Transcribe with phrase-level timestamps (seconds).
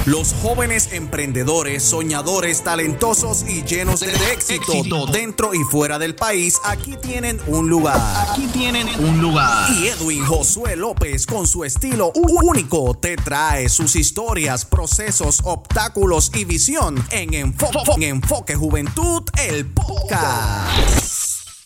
[0.06, 6.97] Los jóvenes emprendedores, soñadores, talentosos y llenos de éxito, dentro y fuera del país, aquí
[7.00, 7.98] tienen un lugar.
[8.28, 9.70] Aquí tienen un lugar.
[9.72, 16.44] Y Edwin Josué López, con su estilo único, te trae sus historias, procesos, obstáculos y
[16.44, 21.24] visión en Enfoque, en Enfoque Juventud, el podcast.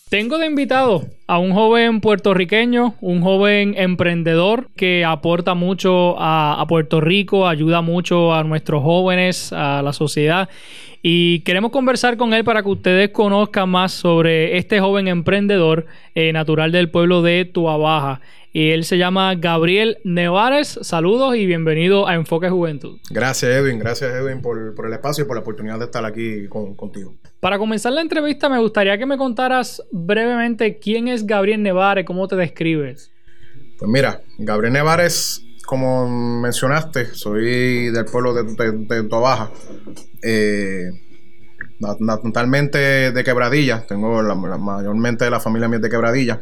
[0.09, 6.99] Tengo de invitado a un joven puertorriqueño, un joven emprendedor que aporta mucho a, Puerto
[6.99, 10.49] Rico, ayuda mucho a nuestros jóvenes, a la sociedad.
[11.03, 16.33] Y queremos conversar con él para que ustedes conozcan más sobre este joven emprendedor eh,
[16.33, 18.19] natural del pueblo de Tuabaja
[18.51, 20.79] y él se llama Gabriel Nevares.
[20.81, 22.97] Saludos y bienvenido a Enfoque Juventud.
[23.11, 27.13] Gracias Edwin, gracias Edwin por, el espacio y por la oportunidad de estar aquí contigo.
[27.39, 32.27] Para comenzar la entrevista me gustaría que me contaras brevemente quién es Gabriel Nevares, cómo
[32.27, 33.11] te describes.
[33.77, 39.51] Pues mira, Gabriel Nevares, como mencionaste, soy del pueblo de, de, Baja.
[40.21, 40.89] Eh,
[42.23, 44.21] totalmente de Quebradilla, tengo
[44.57, 46.41] mayormente de la familia mía de Quebradilla.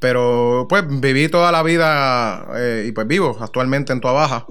[0.00, 4.46] Pero pues viví toda la vida eh, y pues vivo actualmente en Tua Baja.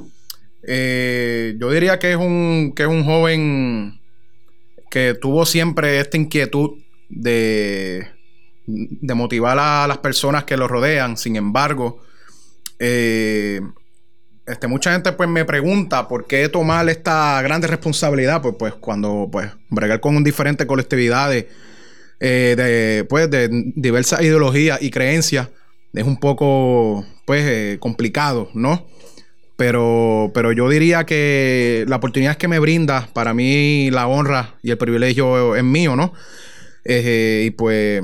[0.68, 3.99] Eh, yo diría que es un, que es un joven
[4.90, 6.72] que tuvo siempre esta inquietud
[7.10, 8.08] de,
[8.66, 11.18] de motivar a las personas que lo rodean.
[11.18, 12.02] Sin embargo,
[12.80, 13.62] eh,
[14.48, 18.42] este, mucha gente pues me pregunta por qué tomar esta grande responsabilidad.
[18.42, 21.46] Pues, pues cuando pues bregar con diferentes colectividades
[22.20, 25.50] eh, de, pues, de diversas ideologías y creencias
[25.94, 28.88] es un poco pues eh, complicado, ¿no?
[29.60, 34.72] Pero, pero yo diría que la oportunidad que me brinda, para mí la honra y
[34.72, 36.14] el privilegio es mío, ¿no?
[36.86, 38.02] Y pues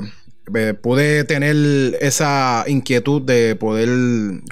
[0.82, 1.56] pude tener
[2.02, 3.88] esa inquietud de poder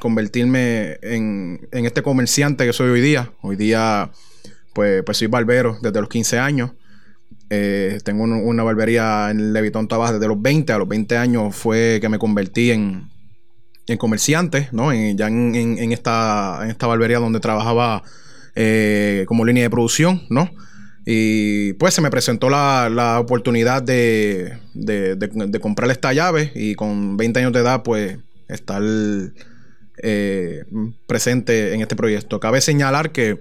[0.01, 3.33] convertirme en, en, este comerciante que soy hoy día.
[3.43, 4.11] Hoy día,
[4.73, 6.71] pues, pues soy barbero desde los 15 años.
[7.51, 10.73] Eh, tengo una barbería en Levitón Tabas desde los 20.
[10.73, 13.11] A los 20 años fue que me convertí en,
[13.87, 14.93] en comerciantes, ¿no?
[14.93, 18.03] ya en, esta, en esta barbería donde trabajaba
[18.55, 20.51] eh, como línea de producción, ¿no?
[21.07, 27.41] Y pues se me presentó la, oportunidad de, de, comprar esta llave y con 20
[27.41, 28.17] años de edad, pues
[28.49, 28.83] estar
[30.03, 30.65] eh,
[31.07, 32.41] presente en este proyecto.
[32.41, 33.39] Cabe señalar que,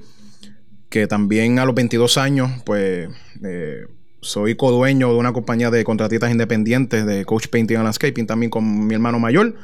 [0.89, 3.07] que también a los 22 años, pues
[3.43, 3.85] eh,
[4.19, 8.87] soy codueño de una compañía de contratistas independientes de Coach Painting and Landscaping, también con
[8.87, 9.55] mi hermano mayor,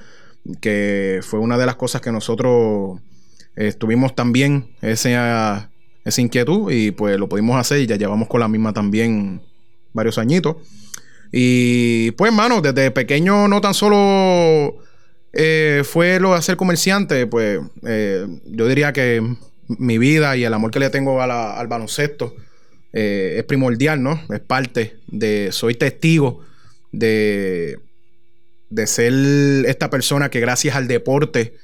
[0.62, 3.00] que fue una de las cosas que nosotros
[3.56, 5.69] estuvimos también esa,
[6.06, 9.41] esa inquietud y pues lo pudimos hacer y ya llevamos con la misma también
[9.94, 10.57] varios añitos.
[11.31, 14.77] Y pues, hermano, desde pequeño no tan solo
[15.33, 19.21] eh, fue lo de ser comerciante, pues eh, yo diría que
[19.68, 22.36] mi vida y el amor que le tengo al baloncesto
[22.94, 24.19] eh, es primordial, ¿no?
[24.33, 26.44] Es parte de, soy testigo
[26.91, 27.77] de,
[28.69, 29.13] de ser
[29.66, 31.56] esta persona que gracias al deporte,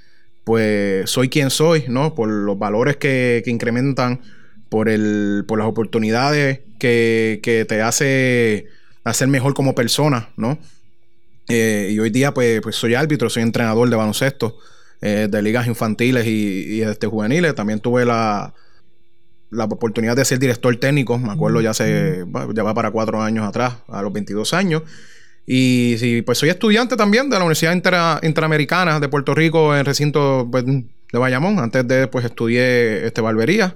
[0.44, 2.16] pues soy quien soy, ¿no?
[2.16, 4.22] Por los valores que, incrementan,
[4.70, 8.68] por, el, por las oportunidades que, te hace
[9.04, 10.60] hacer mejor como persona, ¿no?
[11.48, 14.58] Eh, y hoy día, pues, pues, soy árbitro, soy entrenador de baloncesto
[15.02, 17.54] eh, de ligas infantiles y, este, juveniles.
[17.54, 18.54] También tuve la,
[19.52, 23.48] la oportunidad de ser director técnico, me acuerdo ya hace, ya va para cuatro años
[23.48, 24.84] atrás, a los 22 años.
[25.48, 27.74] Y pues soy estudiante también de la Universidad
[28.24, 31.60] Interamericana de Puerto Rico en recinto pues, de Bayamón.
[31.60, 33.76] Antes de, pues estudié este barbería.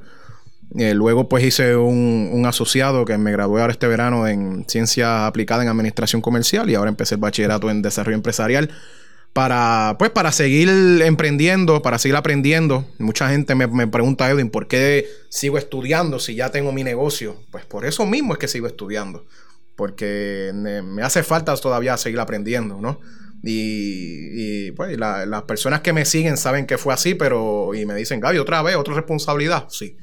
[0.78, 5.64] Eh, luego pues hice un, asociado que me gradué ahora este verano en Ciencias Aplicadas
[5.64, 8.70] en Administración Comercial y ahora empecé el bachillerato en Desarrollo Empresarial
[9.34, 10.70] para, pues, para seguir
[11.04, 12.86] emprendiendo, para seguir aprendiendo.
[12.98, 17.36] Mucha gente me, me pregunta, Edwin, ¿por qué sigo estudiando si ya tengo mi negocio?
[17.52, 19.26] Pues por eso mismo es que sigo estudiando
[19.80, 23.00] porque me hace falta todavía seguir aprendiendo, ¿no?
[23.42, 28.20] Y, pues las personas que me siguen saben que fue así, pero y me dicen,
[28.20, 29.68] Gaby, otra vez, otra responsabilidad.
[29.70, 29.96] Sí,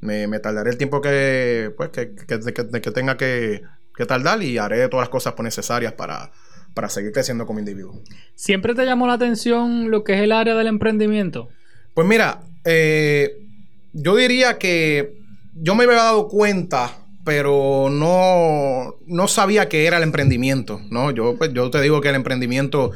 [0.00, 3.60] me, tardaré el tiempo que, pues, que, tenga que,
[4.06, 6.32] tardar y haré todas las cosas necesarias para,
[6.72, 8.02] para seguir creciendo como individuo.
[8.34, 11.50] ¿Siempre te llamó la atención lo que es el área del emprendimiento?
[11.92, 13.46] Pues mira, eh,
[13.92, 15.18] yo diría que
[15.52, 21.10] yo me había dado cuenta pero no, no sabía que era el emprendimiento, ¿no?
[21.10, 22.92] Yo, pues, yo te digo que el emprendimiento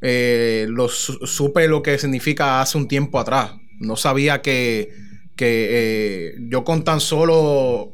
[0.00, 3.54] eh, lo supe lo que significa hace un tiempo atrás.
[3.80, 4.94] No sabía que,
[5.34, 7.90] que eh, yo con tan solo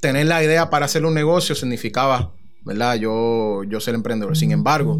[0.00, 2.32] tener la idea para hacer un negocio significaba,
[2.64, 2.94] ¿verdad?
[2.94, 4.34] Yo, yo ser emprendedor.
[4.34, 4.98] Sin embargo,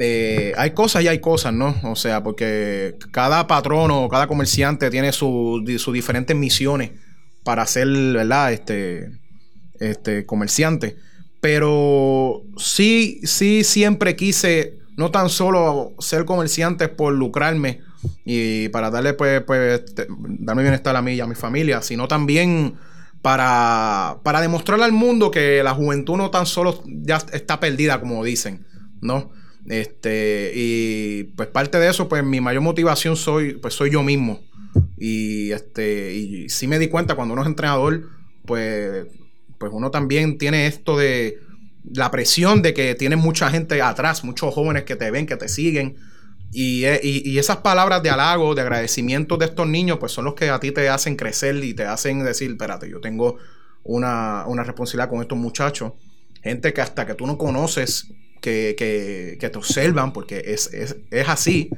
[0.00, 1.76] eh, hay cosas y hay cosas, ¿no?
[1.82, 6.92] O sea, porque cada patrono, cada comerciante tiene sus diferentes misiones
[7.42, 8.54] para hacer, ¿verdad?
[8.54, 9.22] Este,
[9.84, 10.96] este, comerciante.
[11.40, 17.80] Pero sí, sí, siempre quise no tan solo ser comerciante por lucrarme
[18.24, 22.08] y para darle, pues, pues este, darme bienestar a mí y a mi familia, sino
[22.08, 22.74] también
[23.22, 28.24] para, para demostrarle al mundo que la juventud no tan solo ya está perdida, como
[28.24, 28.66] dicen,
[29.00, 29.32] ¿no?
[29.66, 34.40] Este, y pues parte de eso, pues mi mayor motivación soy, pues soy yo mismo.
[34.98, 38.10] Y este, y sí me di cuenta cuando uno es entrenador,
[38.44, 39.06] pues
[39.58, 41.38] pues uno también tiene esto de
[41.92, 45.48] la presión de que tiene mucha gente atrás, muchos jóvenes que te ven, que te
[45.48, 45.96] siguen.
[46.56, 50.50] Eh, y, esas palabras de halago, de agradecimiento de estos niños, pues son los que
[50.50, 53.38] a ti te hacen crecer y te hacen decir, espérate, yo tengo
[53.82, 55.92] una, responsabilidad con estos muchachos.
[56.42, 58.08] Gente que hasta que tú no conoces,
[58.40, 58.74] que,
[59.40, 60.70] te observan, porque es,
[61.26, 61.70] así.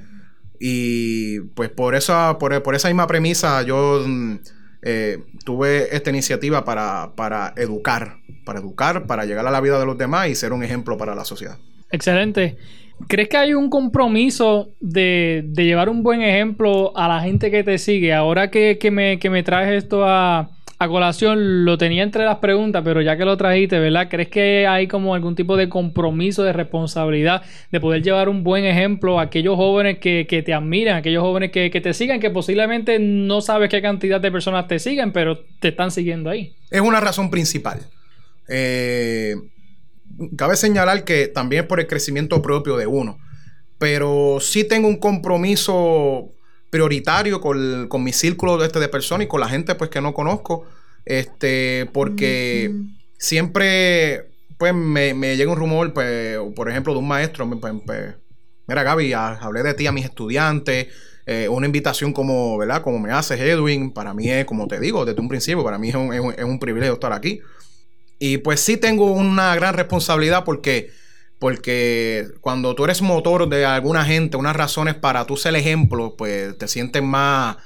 [0.61, 4.37] Y pues por esa, por, por esa misma premisa, yo mm,
[4.88, 9.85] eh, tuve esta iniciativa para, para educar, para educar, para llegar a la vida de
[9.85, 11.59] los demás y ser un ejemplo para la sociedad.
[11.90, 12.57] Excelente.
[13.09, 17.78] ¿Crees que hay un compromiso de, llevar un buen ejemplo a la gente que te
[17.78, 18.14] sigue?
[18.14, 22.83] Ahora que, me, que me traes esto a, a colación lo tenía entre las preguntas,
[22.85, 24.09] pero ya que lo trajiste, ¿verdad?
[24.11, 27.42] ¿Crees que hay como algún tipo de compromiso, de responsabilidad
[27.73, 31.71] de poder llevar un buen ejemplo a aquellos jóvenes que, te admiran, aquellos jóvenes que,
[31.71, 35.90] te sigan, que posiblemente no sabes qué cantidad de personas te siguen, pero te están
[35.90, 36.54] siguiendo ahí?
[36.71, 37.80] Es una razón principal.
[38.49, 39.35] Eh,
[40.37, 43.18] cabe señalar que también es por el crecimiento propio de uno,
[43.78, 46.36] pero sí tengo un compromiso
[46.71, 50.15] prioritario con, mi círculo de, este de personas y con la gente pues que no
[50.15, 50.67] conozco.
[51.05, 52.75] Este, porque
[53.19, 54.27] siempre
[54.59, 58.15] pues me, llega un rumor, pues, por ejemplo, de un maestro, pues, pues
[58.67, 60.89] mira Gaby, hablé de ti a mis estudiantes,
[61.27, 62.83] eh, una invitación como, ¿verdad?
[62.83, 65.91] Como me haces Edwin, para mí es, como te digo, desde un principio, para mí
[65.91, 67.41] es un, es un privilegio estar aquí.
[68.19, 70.91] Y pues sí tengo una gran responsabilidad porque
[71.38, 76.57] porque cuando tú eres motor de alguna gente, unas razones para tú ser ejemplo, pues
[76.57, 77.57] te sientes más,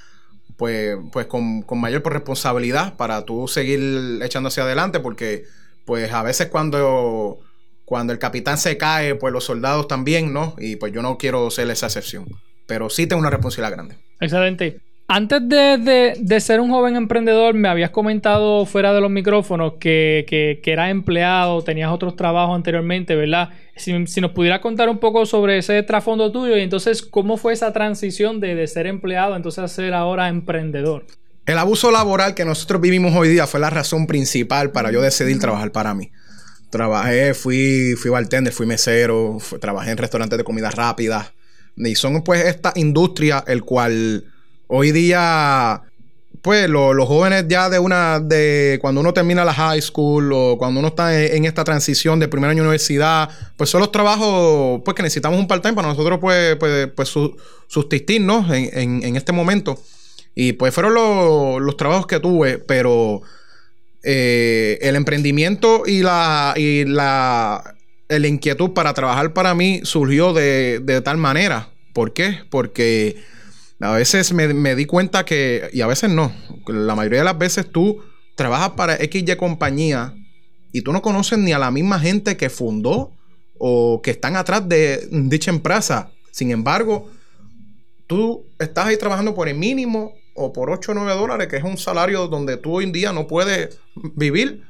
[0.57, 5.45] pues, pues con, con mayor responsabilidad para tú seguir echando hacia adelante, porque
[5.85, 7.41] pues a veces cuando,
[7.85, 10.55] cuando el capitán se cae, pues los soldados también, ¿no?
[10.59, 12.27] Y pues yo no quiero ser esa excepción,
[12.67, 13.97] pero sí tengo una responsabilidad grande.
[14.21, 14.81] Excelente.
[15.13, 20.73] Antes de, ser un joven emprendedor, me habías comentado fuera de los micrófonos que, que,
[20.73, 23.49] eras empleado, tenías otros trabajos anteriormente, ¿verdad?
[23.75, 27.73] Si, nos pudiera contar un poco sobre ese trasfondo tuyo y entonces cómo fue esa
[27.73, 31.07] transición de, ser empleado, entonces a ser ahora emprendedor.
[31.45, 35.41] El abuso laboral que nosotros vivimos hoy día fue la razón principal para yo decidir
[35.41, 36.13] trabajar para mí.
[36.71, 41.33] Trabajé, fui, fui bartender, fui mesero, trabajé en restaurantes de comida rápida.
[41.75, 44.25] Y son pues esta industria el cual
[44.73, 45.83] Hoy día,
[46.43, 50.79] pues los jóvenes ya de una, de cuando uno termina la high school o cuando
[50.79, 54.95] uno está en, esta transición de primer año de universidad, pues son los trabajos pues
[54.95, 57.13] que necesitamos un part-time para nosotros pues, pues, pues.
[58.53, 59.77] En, este momento.
[60.37, 63.23] Y pues fueron los trabajos que tuve, pero
[64.05, 67.75] eh, el emprendimiento y la, y la,
[68.09, 71.71] inquietud para trabajar para mí surgió de tal manera.
[71.93, 72.39] ¿Por qué?
[72.51, 73.17] Porque
[73.81, 76.33] a veces me, di cuenta que, y a veces no,
[76.67, 78.03] la mayoría de las veces tú
[78.37, 80.15] trabajas para XY compañía
[80.71, 83.13] y tú no conoces ni a la misma gente que fundó
[83.59, 86.11] o que están atrás de dicha empresa.
[86.31, 87.11] Sin embargo,
[88.07, 91.65] tú estás ahí trabajando por el mínimo o por 8 o 9 dólares, que es
[91.65, 93.79] un salario donde tú hoy en día no puedes
[94.15, 94.63] vivir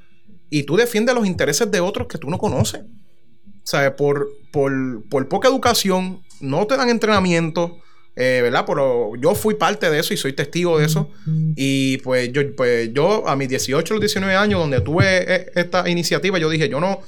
[0.50, 2.82] y tú defiendes los intereses de otros que tú no conoces.
[2.82, 4.72] O sea, por, por,
[5.08, 7.78] por poca educación, no te dan entrenamiento
[8.22, 8.64] eh, ¿verdad?
[8.66, 11.10] Pero yo fui parte de eso y soy testigo de eso.
[11.56, 15.88] Y pues yo, pues yo a mis 18, los 19 años, donde tuve e, esta
[15.88, 17.00] iniciativa, yo dije, yo no,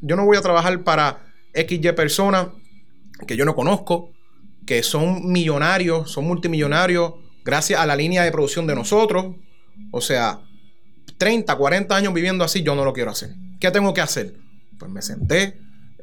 [0.00, 1.24] yo no voy a trabajar para
[1.54, 2.46] XY personas
[3.26, 4.12] que yo no conozco,
[4.64, 9.34] que son millonarios, son multimillonarios, gracias a la línea de producción de nosotros.
[9.90, 10.40] O sea,
[11.18, 13.30] 30, 40 años viviendo así, yo no lo quiero hacer.
[13.58, 14.34] ¿Qué tengo que hacer?
[14.78, 15.58] Pues me senté,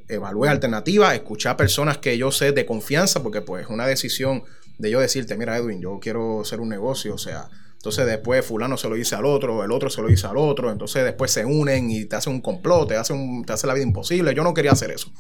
[0.07, 4.43] evalué alternativas, escuché a personas que yo sé de confianza, porque pues una decisión
[4.77, 8.77] de yo decirte, mira Edwin, yo quiero hacer un negocio, o sea, entonces después fulano
[8.77, 11.45] se lo dice al otro, el otro se lo dice al otro, entonces después se
[11.45, 14.33] unen y te hacen un complot, te hacen, te hace la vida imposible.
[14.33, 15.11] Yo no quería hacer eso.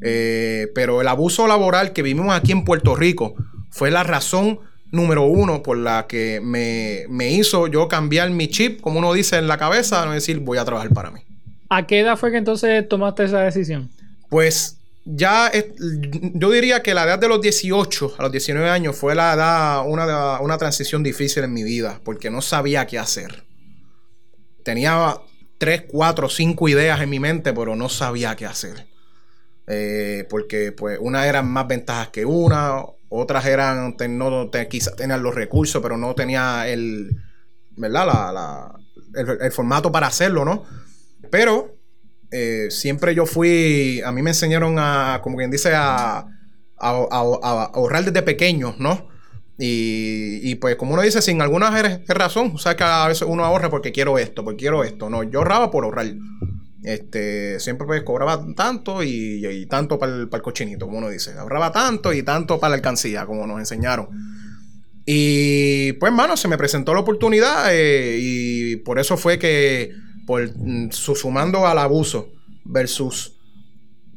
[0.00, 3.34] Eh, pero el abuso laboral que vivimos aquí en Puerto Rico
[3.70, 8.80] fue la razón número uno por la que me, me hizo yo cambiar mi chip,
[8.80, 11.20] como uno dice en la cabeza, no decir voy a trabajar para mí.
[11.68, 13.90] ¿A qué edad fue que entonces tomaste esa decisión?
[14.32, 15.52] Pues ya
[16.32, 19.86] yo diría que la edad de los 18 a los 19 años fue la edad,
[19.86, 23.44] una, una transición difícil en mi vida, porque no sabía qué hacer.
[24.64, 25.18] Tenía
[25.58, 28.86] 3, 4, 5 ideas en mi mente, pero no sabía qué hacer.
[29.66, 35.34] Eh, porque pues unas eran más ventajas que una, otras eran, no, quizás tenían los
[35.34, 37.14] recursos, pero no tenía el,
[37.76, 38.32] ¿verdad?
[38.32, 38.74] La,
[39.14, 40.64] el formato para hacerlo, ¿no?
[41.30, 41.81] Pero
[42.32, 46.26] eh, siempre yo fui, a mí me enseñaron a, como quien dice, a,
[46.78, 49.08] ahorrar desde pequeños, ¿no?
[49.58, 51.70] Y, pues como uno dice, sin alguna
[52.08, 55.22] razón, o sea que a veces uno ahorra porque quiero esto, porque quiero esto, no,
[55.22, 56.06] yo ahorraba por ahorrar.
[56.82, 61.32] Este, siempre pues cobraba tanto y, tanto para el, cochinito, como uno dice.
[61.38, 64.08] Ahorraba tanto y tanto para la alcancía, como nos enseñaron.
[65.06, 69.92] Y pues, mano, se me presentó la oportunidad eh, y por eso fue que
[70.26, 72.32] por mm, sumando al abuso
[72.64, 73.38] versus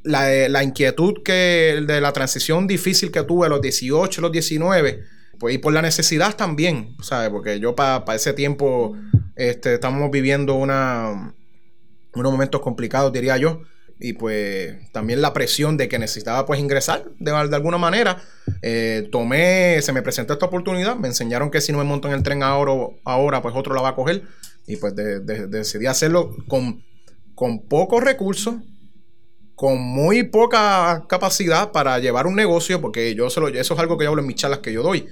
[0.04, 5.04] la, la, inquietud que de la transición difícil que tuve a los 18, los 19,
[5.40, 7.30] pues y por la necesidad también, ¿sabes?
[7.30, 8.96] Porque yo para ese tiempo
[9.36, 11.34] este, estamos viviendo una,
[12.14, 13.62] unos momentos complicados, diría yo.
[13.98, 18.22] Y pues también la presión de que necesitaba pues ingresar de, de alguna manera.
[18.62, 22.14] Eh, tomé, se me presentó esta oportunidad, me enseñaron que si no me monto en
[22.14, 22.74] el tren ahora,
[23.06, 24.24] ahora pues otro la va a coger.
[24.68, 26.84] Y pues decidí hacerlo con,
[27.36, 28.56] con pocos recursos,
[29.54, 34.06] con muy poca capacidad para llevar un negocio, porque yo se eso es algo que
[34.06, 35.08] yo hablo en mis charlas que yo doy.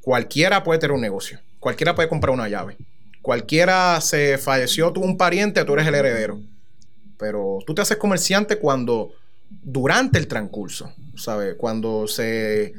[0.00, 2.76] Cualquiera puede tener un negocio, cualquiera puede comprar una llave,
[3.20, 6.40] cualquiera se falleció, tuvo un pariente, tú eres el heredero.
[7.18, 9.12] Pero tú te haces comerciante cuando,
[9.48, 11.54] durante el transcurso, ¿sabes?
[11.56, 12.72] Cuando se,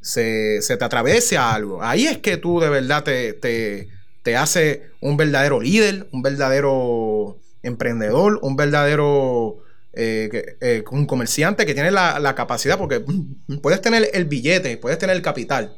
[0.00, 1.82] se, te atravese algo.
[1.82, 3.90] Ahí es que tú de verdad te
[4.36, 9.62] hace un verdadero líder, un verdadero emprendedor, un verdadero
[9.94, 13.04] eh, eh, un comerciante que tiene la, capacidad, porque
[13.62, 15.76] puedes tener el billete, puedes tener el capital,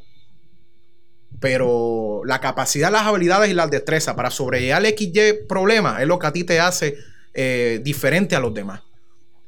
[1.41, 6.19] pero la capacidad, las habilidades y las destrezas para sobrellevar el XY problema es lo
[6.19, 6.97] que a ti te hace
[7.35, 8.83] eh, diferente a los demás.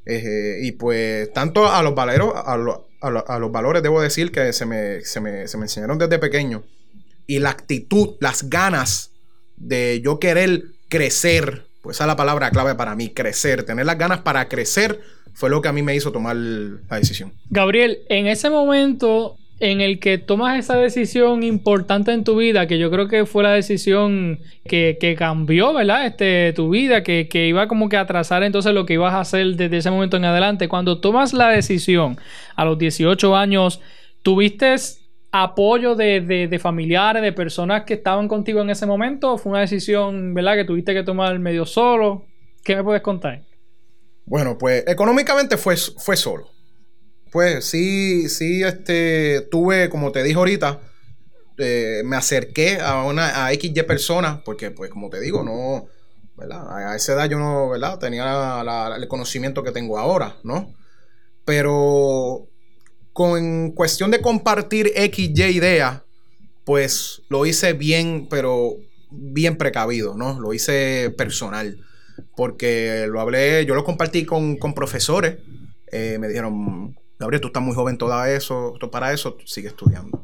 [0.09, 2.53] Y pues tanto a los valeros, a,
[3.01, 6.63] a, los valores debo decir que se me, se me, enseñaron desde pequeño.
[7.27, 9.11] Y la actitud, las ganas
[9.57, 13.97] de yo querer crecer, pues esa es la palabra clave para mí, crecer, tener las
[13.97, 14.99] ganas para crecer
[15.37, 17.31] fue lo que a mí me hizo tomar la decisión.
[17.51, 22.79] Gabriel, en ese momento en el que tomas esa decisión importante en tu vida, que
[22.79, 26.07] yo creo que fue la decisión que, cambió, ¿verdad?
[26.07, 29.55] Este, tu vida, que, iba como que a atrasar entonces lo que ibas a hacer
[29.55, 30.67] desde ese momento en adelante.
[30.67, 32.17] Cuando tomas la decisión
[32.55, 33.79] a los 18 años,
[34.23, 34.75] ¿tuviste
[35.31, 39.33] apoyo de, familiares, de personas que estaban contigo en ese momento?
[39.33, 40.55] ¿O fue una decisión, ¿verdad?
[40.55, 42.25] Que tuviste que tomar medio solo.
[42.63, 43.43] ¿Qué me puedes contar?
[44.25, 46.57] Bueno, pues económicamente fue, fue solo
[47.31, 50.79] pues sí, sí, este, tuve, como te dije ahorita,
[51.57, 55.87] eh, me acerqué a una a XY personas, porque pues como te digo, no,
[56.35, 56.91] ¿verdad?
[56.91, 57.99] A esa edad yo no, ¿verdad?
[57.99, 58.63] Tenía
[58.95, 60.73] el conocimiento que tengo ahora, ¿no?
[61.45, 62.47] Pero
[63.17, 66.03] con cuestión de compartir XY idea,
[66.65, 68.75] pues lo hice bien, pero
[69.09, 70.39] bien precavido, ¿no?
[70.39, 71.83] Lo hice personal,
[72.35, 75.37] porque lo hablé, yo lo compartí con, profesores,
[75.91, 80.21] eh, me dijeron, Gabriel, tú estás muy joven toda eso, para eso, sigue estudiando.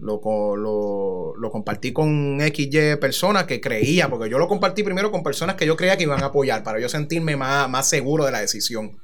[0.00, 0.20] Lo,
[0.56, 5.64] lo, compartí con XY personas que creía, porque yo lo compartí primero con personas que
[5.64, 8.98] yo creía que iban a apoyar, para yo sentirme más, seguro de la decisión.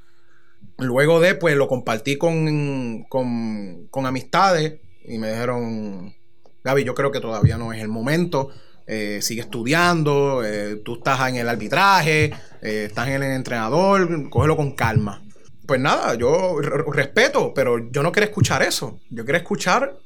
[0.78, 6.14] Luego de, pues lo compartí con, con, amistades y me dijeron,
[6.62, 8.50] Gaby, yo creo que todavía no es el momento.
[8.86, 12.32] Eh, sigue estudiando, eh, tú estás en el arbitraje,
[12.62, 15.22] eh, estás en el entrenador, cógelo con calma
[15.66, 19.00] pues nada, yo respeto, pero yo no quiero escuchar eso.
[19.10, 19.98] Yo quiero escuchar,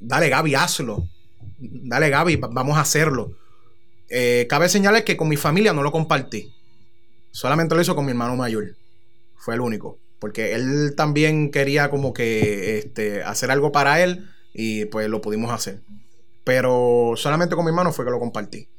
[0.00, 1.06] dale Gaby, hazlo.
[1.58, 3.36] Dale Gaby, vamos a hacerlo.
[4.48, 6.54] Cabe señalar que con mi familia no lo compartí.
[7.32, 8.76] Solamente lo hizo con mi hermano mayor.
[9.36, 9.98] Fue el único.
[10.24, 15.52] Porque él también quería como que este, hacer algo para él y pues lo pudimos
[15.52, 15.82] hacer.
[16.44, 18.70] Pero solamente con mi hermano fue que lo compartí.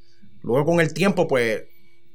[0.41, 1.65] Luego con el tiempo pues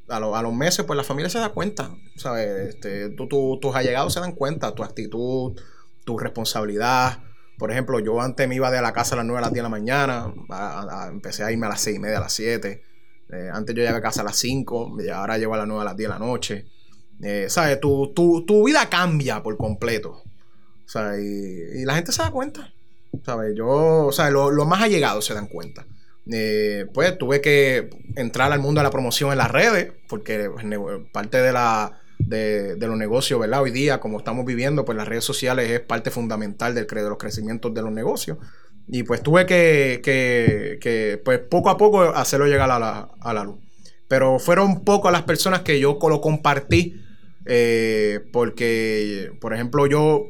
[0.09, 2.75] a, los meses, pues la familia se da cuenta, ¿sabes?
[2.75, 5.57] Este, tus allegados se dan cuenta, tu actitud,
[6.05, 7.23] tu responsabilidad.
[7.57, 9.59] Por ejemplo, yo antes me iba de la casa a las 9 a las 10
[9.59, 10.35] de la mañana,
[11.09, 12.83] empecé a irme a las 6 y media, a las 7.
[13.33, 15.83] Eh, antes yo llegaba a casa a las 5, y ahora llego a las 9
[15.83, 16.66] a las 10 de la noche.
[17.22, 17.80] Eh, ¿Sabes?
[17.80, 20.22] Tu, vida cambia por completo.
[20.87, 21.20] ¿Sabes?
[21.22, 22.72] Y, la gente se da cuenta.
[23.24, 23.54] ¿Sabes?
[23.56, 25.87] Yo, o sea, los más allegados se dan cuenta.
[26.33, 30.50] Eh, pues tuve que entrar al mundo de la promoción en las redes, porque
[31.12, 33.62] parte de la de, los negocios, ¿verdad?
[33.62, 37.18] Hoy día, como estamos viviendo, pues las redes sociales es parte fundamental del, de los
[37.18, 38.38] crecimientos de los negocios.
[38.88, 43.44] Y pues tuve que, que, pues poco a poco hacerlo llegar a la, a la
[43.44, 43.59] luz.
[44.09, 47.00] Pero fueron pocas las personas que yo lo compartí,
[47.46, 50.26] eh, porque, por ejemplo, yo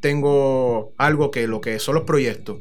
[0.00, 2.58] tengo algo que lo que son los proyectos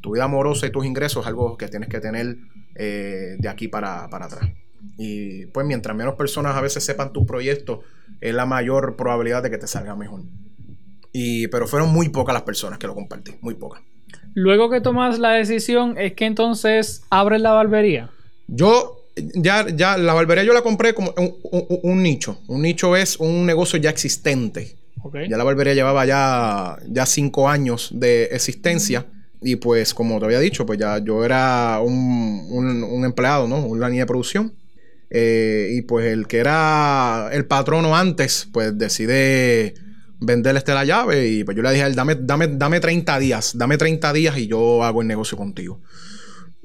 [0.00, 2.36] tu vida amorosa y tus ingresos es algo que tienes que tener
[2.74, 4.50] eh, de aquí para, atrás.
[4.96, 7.82] Y pues mientras menos personas a veces sepan tu proyecto,
[8.20, 10.22] es la mayor probabilidad de que te salga mejor.
[11.12, 13.82] Y, pero fueron muy pocas las personas que lo compartí, muy pocas.
[14.34, 18.10] Luego que tomas la decisión, es que entonces abres la barbería.
[18.46, 18.97] Yo
[19.34, 21.14] ya, ya la barbería yo la compré como
[21.82, 22.40] un, nicho.
[22.48, 24.76] Un nicho es un negocio ya existente.
[25.28, 29.06] Ya la barbería llevaba ya, ya cinco años de existencia.
[29.40, 33.64] Y pues, como te había dicho, pues ya yo era un, empleado, ¿no?
[33.64, 34.52] Una línea de producción.
[35.10, 39.74] Eh, y pues el que era el patrono antes, pues decide
[40.20, 41.28] venderle este la llave.
[41.28, 44.38] Y pues yo le dije a él, dame, dame, dame 30 días, dame 30 días
[44.38, 45.80] y yo hago el negocio contigo.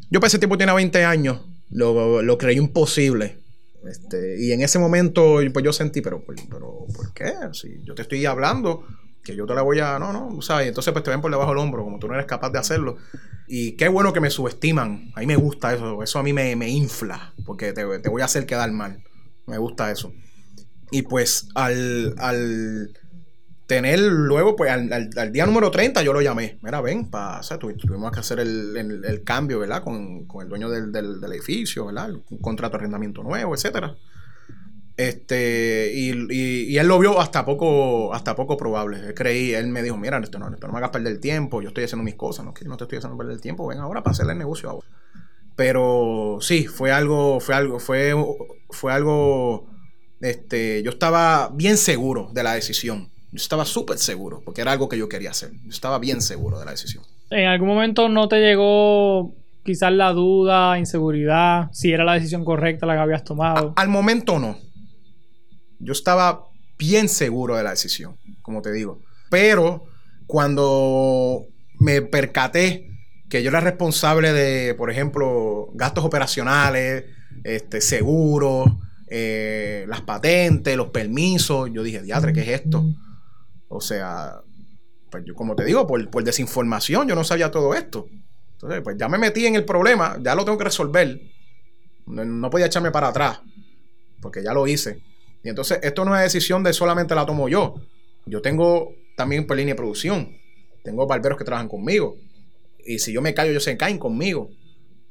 [0.09, 1.39] Yo para ese tiempo tenía 20 años,
[1.73, 3.39] lo, lo creí imposible.
[3.85, 7.33] Este, y en ese momento, pues yo sentí, pero, pero ¿por qué?
[7.51, 8.85] Si yo te estoy hablando
[9.23, 9.99] que yo te la voy a.
[9.99, 10.67] No, no, ¿sabes?
[10.67, 12.97] Entonces, pues te ven por debajo del hombro, como tú no eres capaz de hacerlo.
[13.47, 15.11] Y qué bueno que me subestiman.
[15.15, 16.01] A mí me gusta eso.
[16.03, 19.03] Eso a mí me, infla, porque te, voy a hacer quedar mal.
[19.47, 20.13] Me gusta eso.
[20.91, 22.93] Y pues al, al
[23.73, 26.59] tener luego, pues al, día número 30 yo lo llamé.
[26.61, 29.83] Mira, ven, para, o tuvimos que hacer el, cambio, ¿verdad?
[29.83, 32.11] Con, el dueño del, del, edificio, ¿verdad?
[32.11, 33.95] Un contrato de arrendamiento nuevo, etcétera.
[34.95, 38.99] Este, y, él lo vio hasta poco, hasta poco probable.
[38.99, 41.63] Él creí, él me dijo, mira, esto no, esto no me hagas perder el tiempo,
[41.63, 43.79] yo estoy haciendo mis cosas, no, que no te estoy haciendo perder el tiempo, ven
[43.79, 44.87] ahora para hacerle el negocio ahora.
[45.55, 48.13] Pero sí, fue algo, fue algo, fue,
[48.69, 49.67] fue algo,
[50.21, 53.12] este, yo estaba bien seguro de la decisión.
[53.33, 55.51] Yo estaba súper seguro, porque era algo que yo quería hacer.
[55.63, 57.03] Yo estaba bien seguro de la decisión.
[57.31, 62.85] ¿En algún momento no te llegó quizás la duda, inseguridad, si era la decisión correcta
[62.85, 63.73] la que habías tomado?
[63.75, 64.57] al momento no
[65.83, 69.01] yo estaba bien seguro de la decisión, como te digo.
[69.29, 69.85] Pero
[70.27, 71.45] cuando
[71.79, 72.89] me percaté
[73.29, 77.05] que yo era responsable de, por ejemplo, gastos operacionales,
[77.43, 78.69] este, seguros,
[79.09, 82.85] eh, las patentes, los permisos, yo dije, diadre, ¿qué es esto?
[83.73, 84.39] O sea,
[85.09, 88.07] pues yo como te digo, por, por desinformación yo no sabía todo esto.
[88.53, 91.19] Entonces, pues ya me metí en el problema, ya lo tengo que resolver.
[92.05, 93.41] No, podía echarme para atrás,
[94.21, 95.01] porque ya lo hice.
[95.43, 97.75] Y entonces, esto no es una decisión de solamente la tomo yo.
[98.27, 100.37] Yo tengo también por línea de producción.
[100.83, 102.15] Tengo barberos que trabajan conmigo.
[102.85, 104.49] Y si yo me callo, ellos se caen conmigo.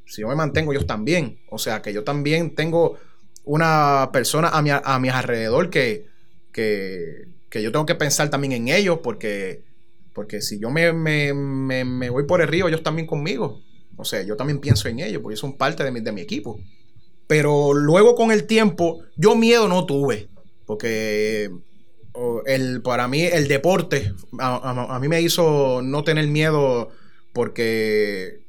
[0.06, 1.40] Si yo me mantengo, ellos también.
[1.50, 2.96] O sea, que yo también tengo
[3.44, 6.06] una persona a mi, a mi alrededor que,
[6.52, 9.62] que, que yo tengo que pensar también en ellos, porque
[10.14, 13.60] porque si yo me, me, voy por el río, ellos también conmigo.
[13.96, 16.58] O sea, yo también pienso en ellos, porque son parte de mi, de mi equipo.
[17.26, 20.28] Pero luego con el tiempo, yo miedo no tuve.
[20.66, 21.50] Porque
[22.46, 26.90] el, para mí el deporte, a, mí me hizo no tener miedo
[27.34, 28.44] porque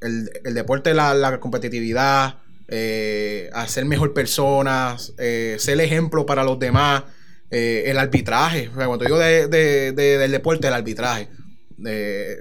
[0.00, 2.38] el, deporte, la, la competitividad,
[2.68, 7.04] eh, hacer mejor personas, eh, ser ejemplo para los demás,
[7.50, 8.70] eh, el arbitraje.
[8.70, 11.28] cuando digo de, del deporte, el arbitraje.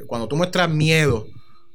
[0.07, 1.27] cuando tú muestras miedo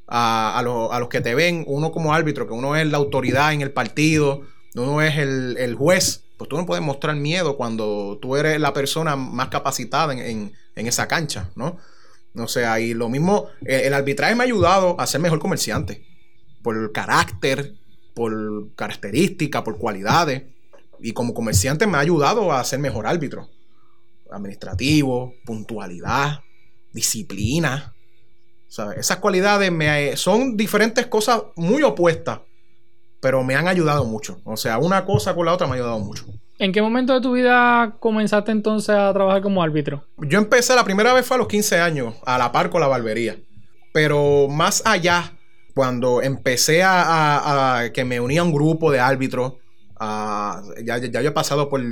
[0.09, 3.71] a, los que te ven, uno como árbitro, que uno es la autoridad en el
[3.71, 4.43] partido,
[4.75, 9.15] uno es el, juez, pues tú no puedes mostrar miedo cuando tú eres la persona
[9.17, 11.77] más capacitada en, esa cancha, ¿no?
[12.35, 16.07] O sea, y lo mismo, el, el arbitraje me ha ayudado a ser mejor comerciante,
[16.63, 17.75] por carácter,
[18.15, 20.45] por características, por cualidades
[21.03, 23.49] y como comerciante me ha ayudado a ser mejor árbitro.
[24.31, 26.41] Administrativo, puntualidad,
[26.93, 27.95] disciplina.
[28.97, 32.41] esas cualidades me, son diferentes cosas muy opuestas,
[33.21, 34.41] pero me han ayudado mucho.
[34.45, 36.27] O sea, una cosa con la otra me ha ayudado mucho.
[36.59, 40.05] ¿En qué momento de tu vida comenzaste entonces a trabajar como árbitro?
[40.19, 42.87] Yo empecé, la primera vez fue a los 15 años, a la par con la
[42.87, 43.39] barbería.
[43.95, 45.33] Pero más allá,
[45.75, 49.55] cuando empecé a, a que me unía a un grupo de árbitros,
[50.01, 51.83] ya, ya, yo he pasado por,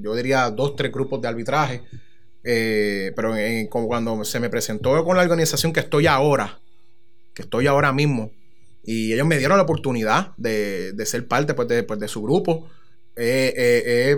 [0.00, 1.82] yo diría, dos, tres grupos de arbitraje.
[2.42, 3.34] Eh, pero
[3.68, 6.60] cuando se me presentó con la organización que estoy ahora,
[7.34, 8.30] que estoy ahora mismo,
[8.82, 12.68] y ellos me dieron la oportunidad de, ser parte pues, de, pues, de, su grupo.
[13.16, 14.16] he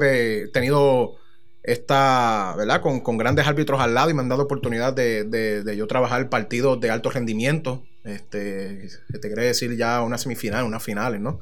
[0.52, 1.16] tenido
[1.62, 2.80] esta, ¿verdad?
[2.80, 6.80] Con, grandes árbitros al lado y me han dado oportunidad de, de, yo trabajar partidos
[6.80, 7.84] de alto rendimiento.
[8.04, 11.38] Este, te quiere decir ya una semifinal, unas finales, ¿no?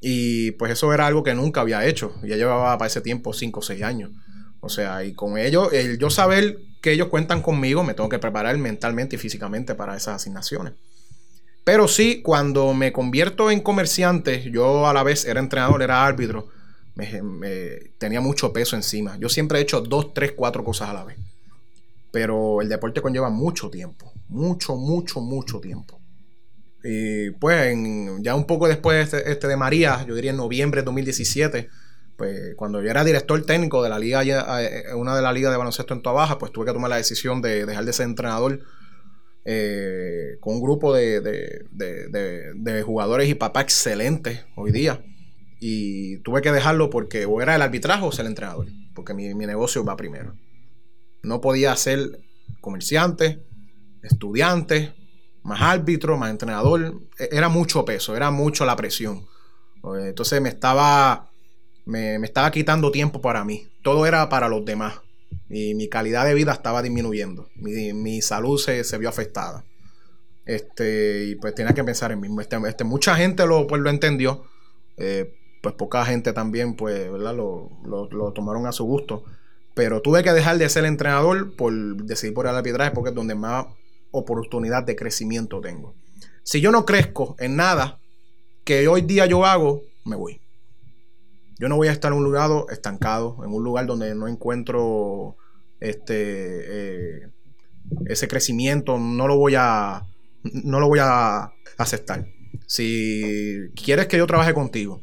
[0.00, 2.14] Y pues eso era algo que nunca había hecho.
[2.22, 4.10] Ya llevaba para ese tiempo 5 o 6 años.
[4.60, 8.18] O sea, y con ellos, el yo saber que ellos cuentan conmigo, me tengo que
[8.18, 10.74] preparar mentalmente y físicamente para esas asignaciones.
[11.64, 16.48] Pero sí, cuando me convierto en comerciante, yo a la vez era entrenador, era árbitro,
[16.94, 19.16] me, tenía mucho peso encima.
[19.18, 21.16] Yo siempre he hecho dos, tres, cuatro cosas a la vez.
[22.10, 25.99] Pero el deporte conlleva mucho tiempo, mucho, mucho, mucho tiempo.
[26.82, 27.76] Y pues
[28.20, 31.68] ya un poco después este, este, de María, yo diría en noviembre de 2017,
[32.16, 35.58] pues cuando yo era director técnico de la liga, eh, una de las ligas de
[35.58, 38.60] baloncesto en Toa Baja, pues tuve que tomar la decisión de dejar de ser entrenador
[39.44, 41.20] eh, con un grupo de,
[41.70, 45.04] de, jugadores y papás excelentes hoy día.
[45.60, 49.46] Y tuve que dejarlo porque o era el arbitraje o ser entrenador, porque mi, mi
[49.46, 50.34] negocio va primero.
[51.22, 52.20] No podía ser
[52.62, 53.42] comerciante,
[54.02, 54.94] estudiante,
[55.42, 59.26] más árbitro, más entrenador, e, era mucho peso, era mucho la presión.
[59.82, 61.30] Entonces me estaba,
[61.86, 63.68] me, estaba quitando tiempo para mí.
[63.82, 65.00] Todo era para los demás.
[65.48, 67.48] Y mi calidad de vida estaba disminuyendo.
[67.56, 69.64] Mi, salud se, vio afectada.
[70.44, 72.28] Este, y pues tenía que pensar en mí.
[72.40, 74.44] Este, este, mucha gente lo, pues, lo entendió.
[74.96, 77.34] Eh, pues poca gente también, pues, ¿verdad?
[77.34, 79.24] Lo, lo, tomaron a su gusto.
[79.74, 81.72] Pero tuve que dejar de ser entrenador por
[82.04, 83.66] decidir por el arbitraje porque es donde más
[84.10, 85.94] oportunidad de crecimiento tengo.
[86.42, 88.00] Si yo no crezco en nada
[88.64, 90.40] que hoy día yo hago, me voy.
[91.58, 95.36] Yo no voy a estar en un lugar estancado, en un lugar donde no encuentro
[95.78, 97.28] este eh,
[98.06, 100.06] ese crecimiento, no lo voy a
[100.42, 102.26] no lo voy a aceptar.
[102.66, 105.02] Si quieres que yo trabaje contigo,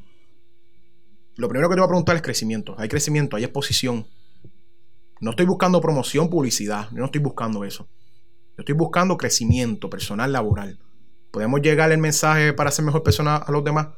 [1.36, 2.76] lo primero que te voy a preguntar es crecimiento.
[2.78, 4.08] Hay crecimiento, hay exposición.
[5.22, 6.90] No estoy buscando promoción, publicidad.
[6.92, 7.88] Yo no estoy buscando eso.
[8.58, 10.80] Yo estoy buscando crecimiento personal laboral.
[11.32, 13.90] Podemos llegar el mensaje para ser mejor persona a los demás.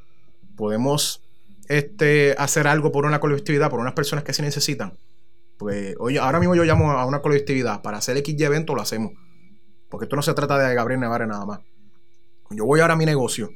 [0.55, 1.23] Podemos
[1.69, 4.97] este, hacer algo por una colectividad, por unas personas que se necesitan.
[5.57, 9.13] Pues oye, ahora mismo yo llamo a una colectividad para hacer X evento, lo hacemos.
[9.89, 11.59] Porque esto no se trata de Gabriel Navarre nada más.
[12.51, 13.49] Yo voy ahora a mi negocio,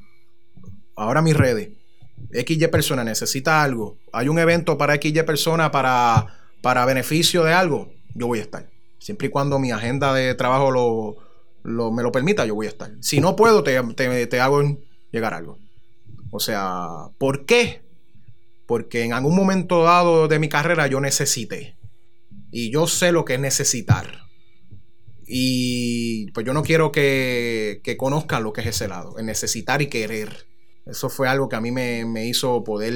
[0.96, 1.70] ahora a mis redes.
[2.32, 3.98] XY persona necesita algo.
[4.14, 8.70] Hay un evento para XY persona para para beneficio de algo, yo voy a estar.
[9.04, 12.90] Siempre y cuando mi agenda de trabajo lo, me lo permita, yo voy a estar.
[13.02, 13.76] Si no puedo, te,
[14.40, 14.80] hago
[15.12, 15.60] llegar algo.
[16.32, 17.82] O sea, ¿por qué?
[18.66, 21.76] Porque en algún momento dado de mi carrera yo necesité.
[22.50, 24.22] Y yo sé lo que es necesitar.
[25.28, 29.82] Y pues yo no quiero que, que conozcan lo que es ese lado, el necesitar
[29.82, 30.48] y querer.
[30.86, 32.94] Eso fue algo que a mí me, hizo poder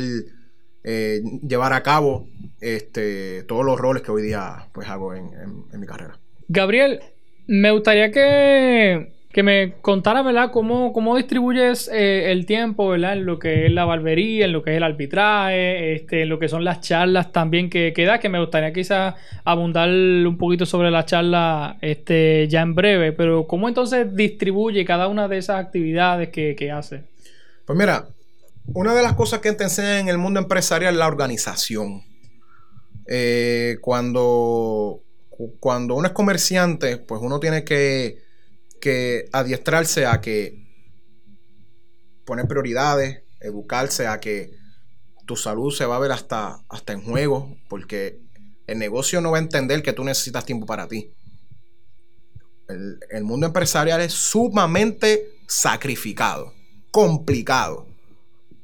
[0.84, 2.28] eh, llevar a cabo
[2.62, 5.32] este, todos los roles que hoy día pues hago en,
[5.72, 6.18] en mi carrera.
[6.48, 7.02] Gabriel,
[7.48, 13.28] me gustaría que que me contara, ¿verdad?, cómo, cómo distribuyes eh, el tiempo, ¿verdad?, en
[13.28, 16.50] lo que es la barbería, en lo que es el arbitraje, este, en lo que
[16.50, 19.14] son las charlas también que, queda, que me gustaría quizás
[19.44, 25.08] abundar un poquito sobre la charla este, ya en breve, pero ¿cómo entonces distribuye cada
[25.08, 27.04] una de esas actividades que, hace?
[27.64, 28.08] Pues mira,
[28.68, 32.04] una de las cosas que te enseñan en el mundo empresarial es la organización.
[33.08, 35.02] Eh, cuando,
[35.60, 38.28] cuando uno es comerciante, pues uno tiene que
[38.80, 40.66] que adiestrarse a que
[42.26, 44.52] poner prioridades, educarse a que
[45.26, 48.22] tu salud se va a ver hasta, hasta en juego, porque
[48.66, 51.14] el negocio no va a entender que tú necesitas tiempo para ti.
[52.68, 56.54] El, el mundo empresarial es sumamente sacrificado,
[56.92, 57.87] complicado.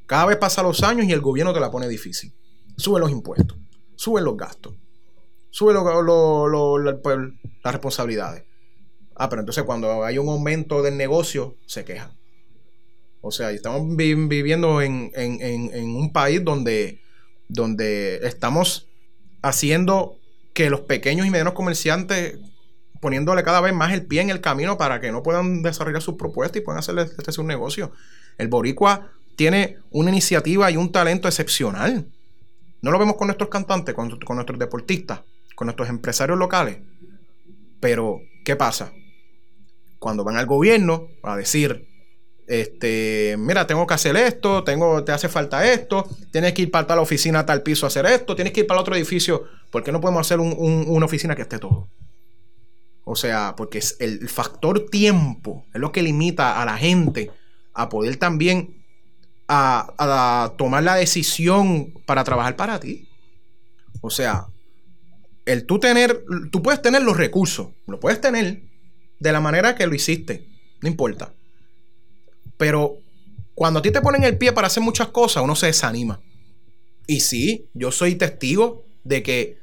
[0.05, 2.33] Cada vez pasan los años y el gobierno te la pone difícil.
[2.77, 3.57] Sube los impuestos,
[3.95, 4.73] sube los gastos,
[5.49, 5.73] sube
[7.01, 7.17] pues,
[7.63, 8.43] las responsabilidades.
[9.15, 12.11] Ah, pero entonces cuando hay un aumento del negocio, se quejan.
[13.21, 16.99] O sea, estamos viviendo en, un país donde,
[17.47, 18.89] donde estamos
[19.41, 20.17] haciendo
[20.53, 22.37] que los pequeños y medianos comerciantes
[22.99, 26.15] poniéndole cada vez más el pie en el camino para que no puedan desarrollar sus
[26.15, 27.91] propuestas y puedan hacer este su negocio.
[28.37, 32.07] El boricua tiene una iniciativa y un talento excepcional.
[32.81, 35.21] No lo vemos con nuestros cantantes, con, nuestros deportistas,
[35.55, 36.77] con nuestros empresarios locales.
[37.79, 38.91] Pero, ¿qué pasa?
[40.03, 41.87] cuando van al gobierno a decir,
[42.45, 46.85] este, mira, tengo que hacer esto, tengo, te hace falta esto, tienes que ir para
[46.85, 49.93] tal oficina, tal piso a hacer esto, tienes que ir para el otro edificio, porque
[49.93, 51.87] no podemos hacer una oficina que esté todo?
[53.05, 57.31] O sea, porque el factor tiempo es lo que limita a la gente
[57.73, 58.82] a poder también
[59.53, 63.07] a, tomar la decisión para trabajar para ti.
[64.01, 64.47] O sea,
[65.45, 68.63] el tú tener, tú puedes tener los recursos, lo puedes tener,
[69.19, 70.47] de la manera que lo hiciste.
[70.81, 71.33] No importa.
[72.57, 72.97] Pero
[73.55, 76.21] cuando a ti te ponen el pie para hacer muchas cosas, uno se desanima.
[77.07, 79.57] Y sí, yo soy testigo de que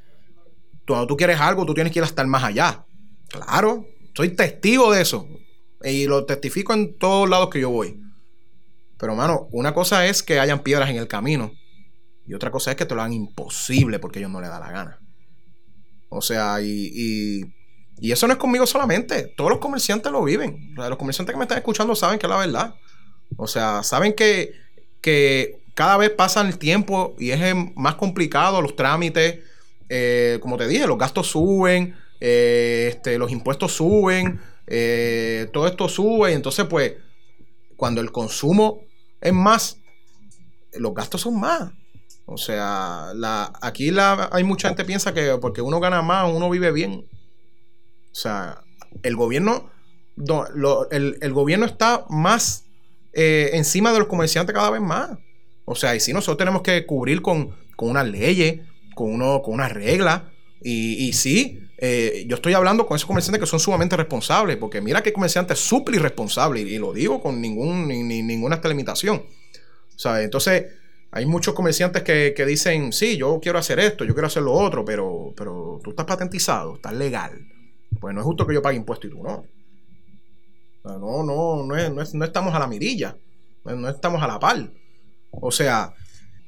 [0.87, 2.85] cuando tú quieres algo, tú tienes que ir hasta el más allá.
[3.27, 5.27] Claro, soy testigo de eso.
[5.83, 8.00] Y lo testifico en todos lados que yo voy.
[9.01, 11.51] Pero, mano, una cosa es que hayan piedras en el camino.
[12.25, 14.71] Y otra cosa es que te lo hagan imposible porque ellos no les da la
[14.71, 14.99] gana.
[16.07, 17.43] O sea, y
[18.01, 19.31] y eso no es conmigo solamente.
[19.37, 20.73] Todos los comerciantes lo viven.
[20.75, 22.73] los comerciantes que me están escuchando saben que es la verdad.
[23.37, 24.53] O sea, saben que,
[25.01, 27.39] que cada vez pasa el tiempo y es
[27.75, 29.41] más complicado los trámites.
[29.87, 35.87] Eh, como te dije, los gastos suben, eh, este, los impuestos suben, eh, todo esto
[35.87, 36.31] sube.
[36.31, 36.93] Y entonces, pues,
[37.77, 38.81] cuando el consumo
[39.21, 39.77] es más,
[40.73, 41.71] los gastos son más.
[42.25, 46.31] O sea, la, aquí la, hay mucha gente que piensa que porque uno gana más,
[46.31, 47.05] uno vive bien.
[48.11, 48.63] O sea,
[49.03, 49.69] el gobierno,
[50.91, 52.65] el, gobierno está más
[53.13, 55.11] eh, encima de los comerciantes cada vez más.
[55.65, 58.61] O sea, y si nosotros tenemos que cubrir con, con unas leyes,
[58.95, 60.23] con, uno, con unas reglas.
[60.63, 65.01] Y, sí, eh, yo estoy hablando con esos comerciantes que son sumamente responsables, porque mira
[65.01, 69.23] que comerciante es súper irresponsable, y, lo digo con ningún, ni, ninguna limitación.
[69.95, 70.65] Sea, entonces
[71.11, 74.53] hay muchos comerciantes que, que, dicen, sí, yo quiero hacer esto, yo quiero hacer lo
[74.53, 77.47] otro, pero, pero tú estás patentizado, estás legal.
[77.99, 79.45] Pues no es justo que yo pague impuestos y tú no.
[80.83, 83.15] No, no, no, estamos a la mirilla.
[83.63, 84.71] No, estamos a la par.
[85.29, 85.93] O sea,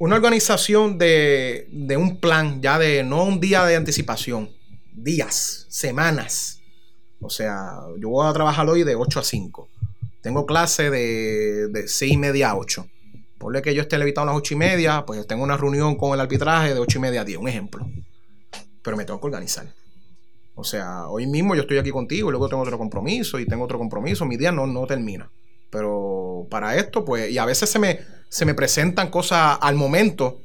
[0.04, 4.50] una organización de, de, un plan, ya de no un día de anticipación,
[4.92, 6.60] días, semanas.
[7.22, 9.70] O sea, yo voy a trabajar hoy de 8 a 5.
[10.22, 12.86] Tengo clase de, de 6 y media a 8.
[13.38, 16.14] Ponle que yo esté levitado a las 8 y media, pues tengo una reunión con
[16.14, 17.88] el arbitraje de 8 y media a 10, un ejemplo.
[18.82, 19.74] Pero me tengo que organizar.
[20.54, 23.64] O sea, hoy mismo yo estoy aquí contigo y luego tengo otro compromiso y tengo
[23.64, 24.26] otro compromiso.
[24.26, 25.32] Mi día no, no termina.
[25.70, 28.02] Pero para esto, pues, y a veces se me,
[28.34, 30.42] se me presentan cosas al momento.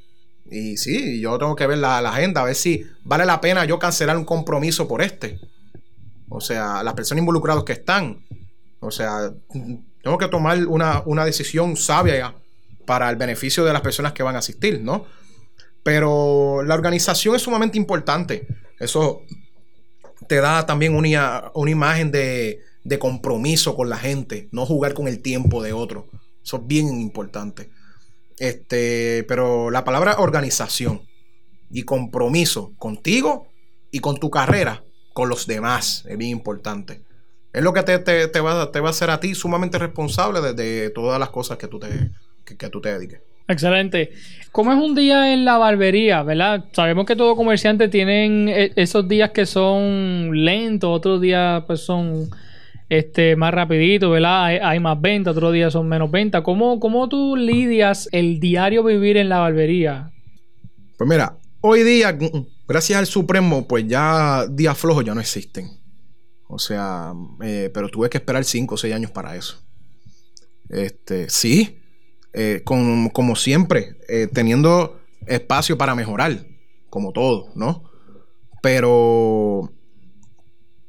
[0.50, 3.78] Y sí, yo tengo que ver la, agenda, a ver si vale la pena yo
[3.78, 5.40] cancelar un compromiso por este.
[6.28, 8.26] O sea, las personas involucradas que están.
[8.80, 9.32] O sea,
[10.02, 12.34] tengo que tomar una, una decisión sabia
[12.84, 15.06] para el beneficio de las personas que van a asistir, ¿no?
[15.82, 18.46] Pero la organización es sumamente importante.
[18.78, 19.22] Eso
[20.28, 25.08] te da también una, una imagen de, de compromiso con la gente, no jugar con
[25.08, 26.06] el tiempo de otro.
[26.44, 27.77] Eso es bien importante.
[28.38, 31.02] Este, pero la palabra organización
[31.70, 33.48] y compromiso contigo
[33.90, 37.02] y con tu carrera, con los demás, es bien importante.
[37.52, 40.90] Es lo que te, te, va, te va, a hacer a ti sumamente responsable de,
[40.90, 41.88] todas las cosas que tú te,
[42.44, 43.20] que, tú te dediques.
[43.48, 44.12] Excelente.
[44.52, 46.66] ¿Cómo es un día en la barbería, verdad?
[46.72, 52.28] Sabemos que todo comerciante tienen e, esos días que son lentos, otros días pues son
[52.88, 54.46] este, más rapidito, ¿verdad?
[54.62, 56.42] Hay, más ventas, otros días son menos ventas.
[56.42, 60.10] ¿Cómo, ¿Cómo tú lidias el diario vivir en la barbería?
[60.96, 62.16] Pues mira, hoy día,
[62.66, 65.68] gracias al Supremo, pues ya días flojos ya no existen.
[66.48, 69.62] O sea, eh, pero tuve que esperar 5 o 6 años para eso.
[70.70, 71.78] Este, sí,
[72.32, 76.46] eh, como siempre, eh, teniendo espacio para mejorar,
[76.88, 77.84] como todo, ¿no?
[78.62, 79.70] Pero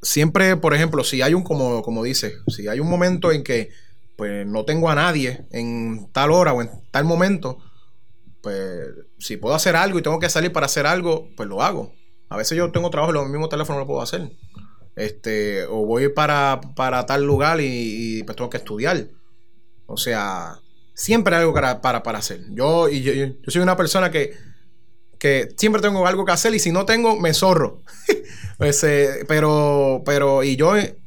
[0.01, 3.69] siempre, por ejemplo, si hay un, como, como dice, si hay un momento en que
[4.15, 7.57] pues no tengo a nadie en tal hora o en tal momento,
[8.41, 11.93] pues si puedo hacer algo y tengo que salir para hacer algo, pues lo hago.
[12.29, 14.29] A veces yo tengo trabajo y lo mismo teléfono lo puedo hacer.
[14.95, 19.07] Este, o voy para, para tal lugar y, pues tengo que estudiar.
[19.85, 20.59] O sea,
[20.93, 22.41] siempre hay algo para, para, para hacer.
[22.51, 24.33] Yo, y yo, yo, soy una persona que,
[25.17, 27.78] que siempre tengo algo que hacer y si no tengo, me zorro.
[28.59, 30.97] Pues, eh, pero, pero, y yo eh,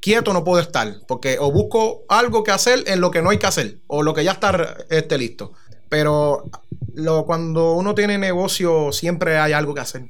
[0.00, 3.38] quieto no puedo estar, porque o busco algo que hacer en lo que no hay
[3.38, 5.54] que hacer, o lo que ya está este, listo.
[5.88, 6.44] Pero
[6.92, 10.02] lo, cuando uno tiene negocio, siempre hay algo que hacer.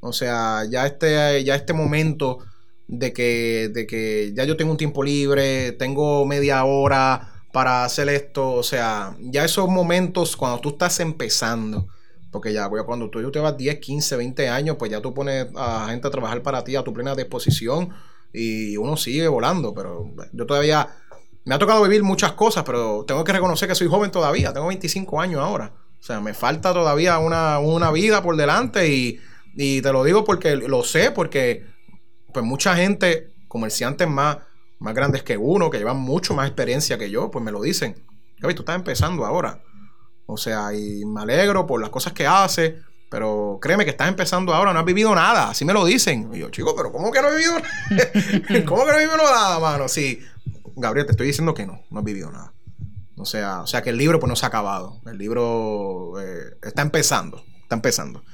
[0.00, 2.40] O sea, ya este, ya este momento
[2.86, 8.10] de que, de que ya yo tengo un tiempo libre, tengo media hora para hacer
[8.10, 11.88] esto, o sea, ya esos momentos cuando tú estás empezando,
[12.36, 15.86] porque ya, cuando tú te vas 10, 15, 20 años, pues ya tú pones a
[15.88, 17.94] gente a trabajar para ti a tu plena disposición
[18.30, 19.72] y uno sigue volando.
[19.72, 20.86] Pero yo todavía
[21.46, 24.52] me ha tocado vivir muchas cosas, pero tengo que reconocer que soy joven todavía.
[24.52, 25.72] Tengo 25 años ahora.
[25.98, 29.18] O sea, me falta todavía una, una vida por delante y,
[29.54, 31.64] y, te lo digo porque lo sé, porque
[32.34, 34.40] pues mucha gente, comerciantes más,
[34.78, 37.94] más grandes que uno, que llevan mucho más experiencia que yo, pues me lo dicen.
[38.40, 39.62] Gaby, tú estás empezando ahora.
[40.26, 42.80] O sea, y me alegro por las cosas que hace.
[43.08, 45.50] Pero créeme que estás empezando ahora, no has vivido nada.
[45.50, 46.28] Así me lo dicen.
[46.34, 48.64] Y yo, chico, pero ¿cómo que no he vivido nada?
[48.66, 49.88] ¿Cómo que no he vivido nada, mano?
[49.88, 50.20] Sí,
[50.74, 52.52] Gabriel, te estoy diciendo que no, no has vivido nada.
[53.16, 55.00] O sea, o sea que el libro pues no se ha acabado.
[55.06, 58.24] El libro eh, está empezando, está empezando.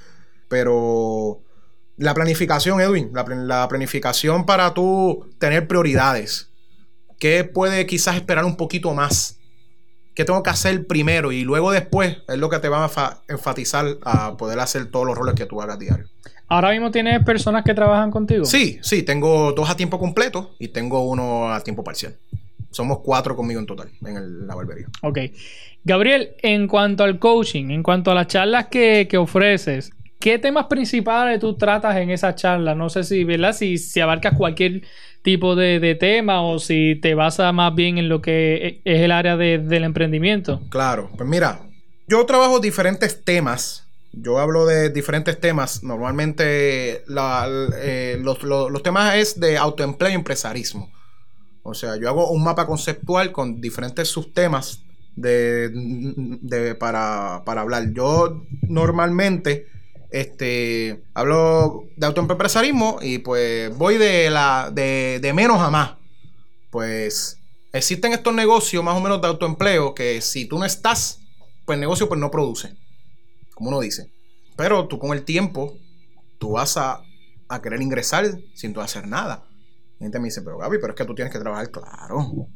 [0.48, 1.42] Pero
[1.96, 6.50] la planificación, Edwin, la, la planificación para tú tener prioridades.
[7.18, 9.38] ¿Qué puede quizás esperar un poquito más?
[10.14, 13.86] Qué tengo que hacer primero y luego después es lo que te va a enfatizar
[14.02, 16.06] a poder hacer todos los roles que tú hagas diario.
[16.48, 18.44] ¿Ahora mismo tienes personas que trabajan contigo?
[18.44, 22.14] Sí, sí, tengo dos a tiempo completo y tengo uno a tiempo parcial.
[22.70, 24.86] Somos cuatro conmigo en total en la barbería.
[25.02, 25.18] Ok.
[25.84, 30.66] Gabriel, en cuanto al coaching, en cuanto a las charlas que, que ofreces, ¿qué temas
[30.66, 32.74] principales tú tratas en esa charla?
[32.74, 33.52] No sé si, ¿verdad?
[33.52, 34.82] Si, si abarcas cualquier
[35.22, 39.36] tipo de, tema o si te basas más bien en lo que es el área
[39.36, 40.60] del emprendimiento.
[40.68, 41.60] Claro, pues mira,
[42.08, 43.86] yo trabajo diferentes temas.
[44.12, 45.82] Yo hablo de diferentes temas.
[45.82, 50.90] Normalmente eh, los, temas es de autoempleo y empresarismo.
[51.62, 54.82] O sea, yo hago un mapa conceptual con diferentes subtemas
[55.14, 57.92] de, de para, para hablar.
[57.92, 59.68] Yo normalmente
[60.12, 65.96] este, hablo de autoempresarismo y pues voy de, la, de, menos a más.
[66.70, 67.38] Pues
[67.72, 71.18] existen estos negocios más o menos de autoempleo que si tú no estás,
[71.64, 72.76] pues el negocio pues no produce,
[73.54, 74.12] como uno dice.
[74.54, 75.78] Pero tú con el tiempo,
[76.38, 77.02] tú vas a,
[77.62, 79.44] querer ingresar sin tú hacer nada.
[79.98, 81.70] Gente me dice, pero Gaby, pero es que tú tienes que trabajar.
[81.70, 82.48] Claro,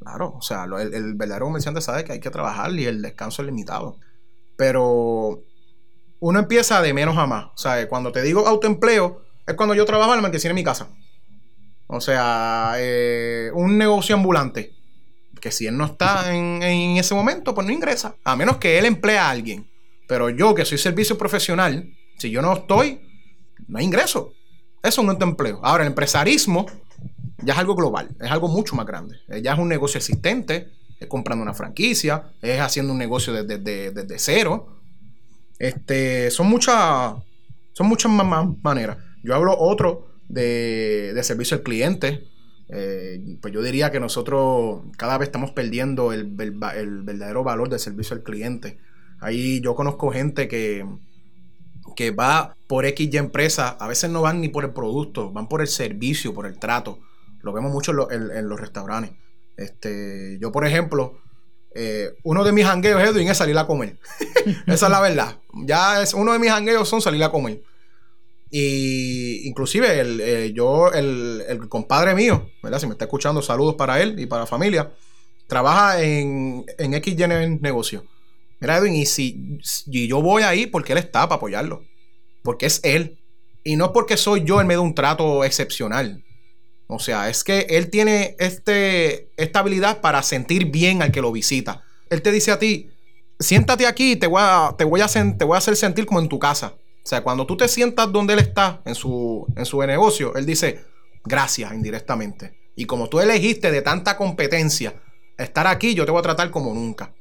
[0.00, 0.34] claro.
[0.36, 3.46] O sea, el, el verdadero comerciante sabe que hay que trabajar y el descanso es
[3.46, 3.98] limitado.
[4.56, 5.42] Pero
[6.24, 7.44] uno empieza de menos a más.
[7.44, 10.64] O sea, cuando te digo autoempleo, es cuando yo trabajo en la marquesina en mi
[10.64, 10.88] casa.
[11.86, 14.72] O sea, eh, un negocio ambulante.
[15.38, 16.62] Que si él no está en,
[16.96, 18.16] ese momento, pues no ingresa.
[18.24, 19.70] A menos que él emplee a alguien.
[20.08, 23.02] Pero yo, que soy servicio profesional, si yo no estoy,
[23.68, 24.32] no hay ingreso.
[24.82, 25.60] Eso es un autoempleo.
[25.62, 26.64] Ahora, el empresarismo
[27.42, 28.16] ya es algo global.
[28.18, 29.18] Es algo mucho más grande.
[29.28, 30.70] Eh, ya es un negocio existente.
[30.98, 32.30] Es comprando una franquicia.
[32.40, 34.74] Es haciendo un negocio desde cero.
[35.58, 37.14] Este, son muchas,
[37.72, 38.98] son muchas más, maneras.
[39.22, 42.28] Yo hablo otro de, servicio al cliente.
[42.68, 48.16] Eh, pues yo diría que nosotros cada vez estamos perdiendo el, verdadero valor del servicio
[48.16, 48.78] al cliente.
[49.20, 50.84] Ahí yo conozco gente que,
[51.96, 55.48] que va por X y empresa, a veces no van ni por el producto, van
[55.48, 56.98] por el servicio, por el trato.
[57.42, 59.12] Lo vemos mucho en- en los restaurantes.
[59.56, 61.18] Este, yo, por ejemplo,
[61.74, 63.98] eh, uno de mis jangueos, Edwin, es salir a comer.
[64.66, 65.38] Esa es la verdad.
[65.52, 67.60] Ya es uno de mis jangueos son salir a comer.
[68.50, 72.78] Y inclusive el, eh, yo, el, el compadre mío, ¿verdad?
[72.78, 74.92] Si me está escuchando, saludos para él y para la familia.
[75.48, 78.04] Trabaja en, en XY Negocio.
[78.60, 81.84] Mira, Edwin, y si y yo voy ahí porque él está para apoyarlo.
[82.42, 83.18] Porque es él.
[83.64, 86.23] Y no porque soy yo, él me da un trato excepcional.
[86.86, 91.32] O sea, es que él tiene este, esta habilidad para sentir bien al que lo
[91.32, 91.82] visita.
[92.10, 92.90] Él te dice a ti,
[93.38, 96.20] siéntate aquí y te voy a, te voy a, te voy a hacer sentir como
[96.20, 96.74] en tu casa.
[96.76, 100.46] O sea, cuando tú te sientas donde él está, en su, en su negocio, él
[100.46, 100.80] dice,
[101.24, 102.58] gracias indirectamente.
[102.76, 104.94] Y como tú elegiste de tanta competencia
[105.38, 107.12] estar aquí, yo te voy a tratar como nunca.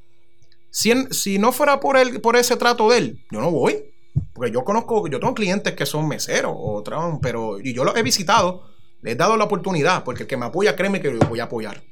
[0.70, 3.86] Si, en- si no fuera por, él, por ese trato de él, yo no voy.
[4.34, 6.84] Porque yo conozco, yo tengo clientes que son meseros o
[7.22, 8.64] pero y yo los he visitado,
[9.03, 11.43] les he dado la oportunidad, porque el que me apoya, créeme que lo voy a
[11.43, 11.83] apoyar.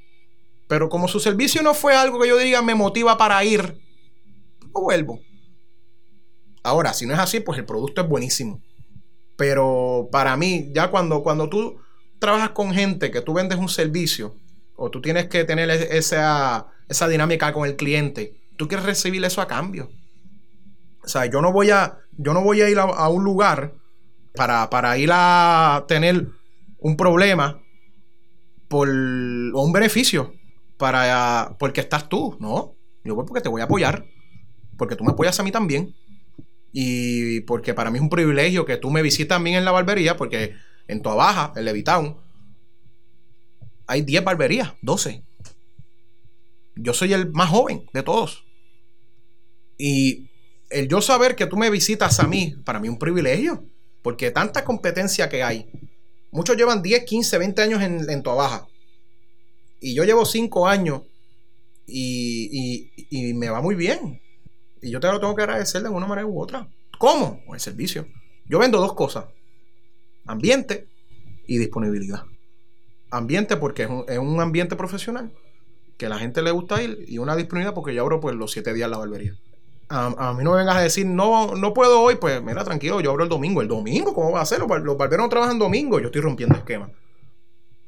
[0.68, 3.78] Pero como su servicio no fue algo que yo diga me motiva para ir,
[4.74, 5.20] no vuelvo.
[6.64, 8.62] Ahora, si no es así, pues el producto es buenísimo.
[9.36, 11.82] Pero para mí, ya cuando, cuando tú
[12.20, 14.36] trabajas con gente que tú vendes un servicio,
[14.78, 19.42] o tú tienes que tener esa, esa dinámica con el cliente, tú quieres recibir eso
[19.42, 19.90] a cambio.
[21.04, 23.74] O sea, yo no voy a, yo no voy a ir a, a un lugar
[24.34, 26.30] para, para ir a tener
[26.82, 27.64] un problema
[28.68, 30.34] por, o un beneficio
[30.78, 32.36] para, porque estás tú.
[32.40, 34.06] No, yo voy porque te voy a apoyar.
[34.78, 35.96] Porque tú me apoyas a mí también.
[36.74, 39.72] Y porque para mí es un privilegio que tú me visitas a mí en la
[39.72, 40.56] barbería, porque
[40.88, 42.18] en Toa Baja, en Levitown,
[43.86, 45.24] hay 10 barberías, 12.
[46.78, 48.46] Yo soy el más joven de todos.
[49.78, 50.30] Y
[50.70, 53.66] el yo saber que tú me visitas a mí, para mí es un privilegio.
[54.02, 55.70] Porque tanta competencia que hay.
[56.32, 58.68] Muchos llevan 10, 15, 20 años en, en Baja.
[59.80, 61.02] Y yo llevo 5 años
[61.86, 64.22] y, y- me va muy bien.
[64.82, 66.68] Y yo te lo tengo que agradecer de una manera u otra.
[66.98, 67.44] ¿Cómo?
[67.46, 68.08] Con el servicio.
[68.46, 69.26] Yo vendo dos cosas.
[70.26, 70.88] Ambiente
[71.48, 72.24] y disponibilidad.
[73.10, 75.34] Ambiente porque es un, es un ambiente profesional.
[75.98, 77.06] Que la gente le gusta ir.
[77.08, 79.36] Y una disponibilidad porque yo abro pues los 7 días la barbería.
[79.92, 82.16] A, a mí no me vengas a decir, no, no puedo hoy.
[82.16, 83.62] Pues mira, tranquilo, yo abro el domingo.
[83.62, 84.14] ¿El domingo?
[84.14, 84.60] ¿Cómo va a ser?
[84.60, 86.00] Los, bar- los barberos no trabajan domingo.
[86.00, 86.90] Yo estoy rompiendo esquemas.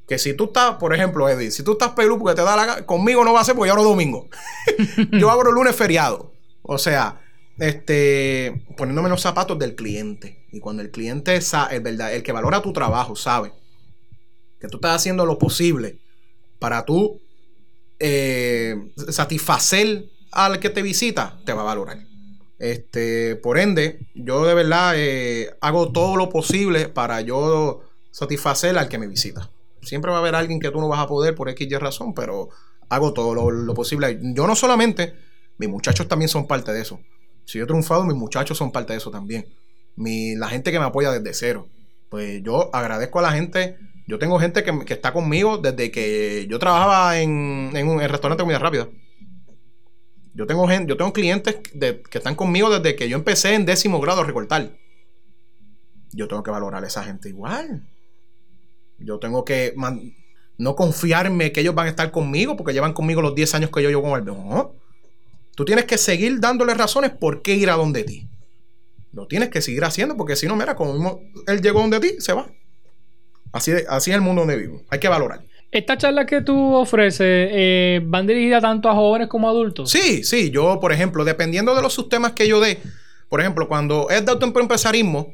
[0.07, 2.85] Que si tú estás, por ejemplo, Eddie, si tú estás pelú porque te da la
[2.85, 4.27] conmigo no va a ser porque yo abro domingo.
[5.11, 6.33] yo abro lunes feriado.
[6.61, 7.21] O sea,
[7.57, 10.45] este, poniéndome los zapatos del cliente.
[10.51, 13.53] Y cuando el cliente, sa- el, verdad, el que valora tu trabajo, sabe
[14.59, 15.99] que tú estás haciendo lo posible
[16.59, 17.19] para tú
[17.99, 18.75] eh,
[19.09, 21.99] satisfacer al que te visita, te va a valorar.
[22.59, 27.81] Este, por ende, yo de verdad eh, hago todo lo posible para yo
[28.11, 29.49] satisfacer al que me visita.
[29.81, 32.13] Siempre va a haber alguien que tú no vas a poder por X y razón,
[32.13, 32.49] pero
[32.89, 34.19] hago todo lo, lo posible.
[34.21, 35.13] Yo no solamente,
[35.57, 36.99] mis muchachos también son parte de eso.
[37.45, 39.45] Si yo he triunfado, mis muchachos son parte de eso también.
[39.95, 41.67] Mi, la gente que me apoya desde cero.
[42.09, 43.77] Pues yo agradezco a la gente.
[44.07, 48.41] Yo tengo gente que, que está conmigo desde que yo trabajaba en, en un restaurante
[48.41, 48.87] de comida rápida.
[50.35, 53.99] Yo tengo, gente, yo tengo clientes que están conmigo desde que yo empecé en décimo
[53.99, 54.71] grado a recortar.
[56.11, 57.87] Yo tengo que valorar a esa gente igual.
[58.97, 59.73] Yo tengo que
[60.57, 63.83] no confiarme que ellos van a estar conmigo porque llevan conmigo los 10 años que
[63.83, 64.75] yo llevo con el No.
[65.55, 68.27] Tú tienes que seguir dándole razones por qué ir a donde ti.
[69.11, 72.15] Lo tienes que seguir haciendo porque si no, mira, como mismo él llegó donde ti,
[72.19, 72.49] se va.
[73.51, 74.81] Así, así es el mundo donde vivo.
[74.89, 75.43] Hay que valorar.
[75.73, 79.89] Estas charlas que tú ofreces eh, van dirigidas tanto a jóvenes como a adultos.
[79.89, 82.77] Sí, sí, yo, por ejemplo, dependiendo de los sistemas que yo dé,
[83.27, 85.33] por ejemplo, cuando es de autoempresarismo,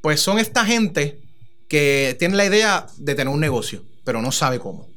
[0.00, 1.20] pues son esta gente
[1.68, 4.88] que tiene la idea de tener un negocio, pero no sabe cómo.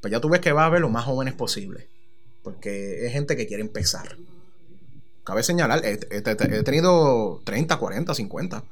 [0.00, 1.86] Pues ya tú ves que va a haber lo más jóvenes posible,
[2.42, 4.16] porque es gente que quiere empezar.
[5.24, 8.64] Cabe señalar, he tenido 30, 40, 50,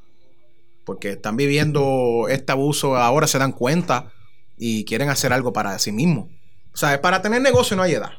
[0.87, 4.11] porque están viviendo este abuso, ahora se dan cuenta
[4.57, 6.29] y quieren hacer algo para sí mismos.
[6.73, 8.13] O sea, para tener negocio no hay edad.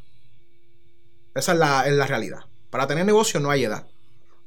[1.34, 2.40] Esa es la, la realidad.
[2.70, 3.88] Para tener negocio no hay edad.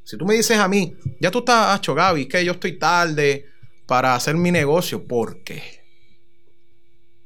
[0.04, 3.46] Si tú me dices a mí, ya tú estás, Acho Gaby, que yo estoy tarde
[3.86, 5.62] para hacer mi negocio, ¿por qué?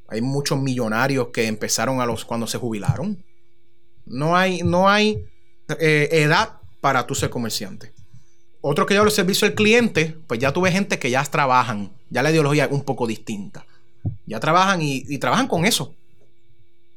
[0.09, 3.25] Hay muchos millonarios que empezaron a los cuando se jubilaron.
[4.05, 5.25] No hay, no hay
[5.79, 7.93] eh, edad para tú ser comerciante.
[8.61, 12.23] Otro que yo el servicio al cliente, pues ya tuve gente que ya trabajan, ya
[12.23, 13.65] la ideología es un poco distinta.
[14.27, 15.95] Ya trabajan y, y trabajan con eso.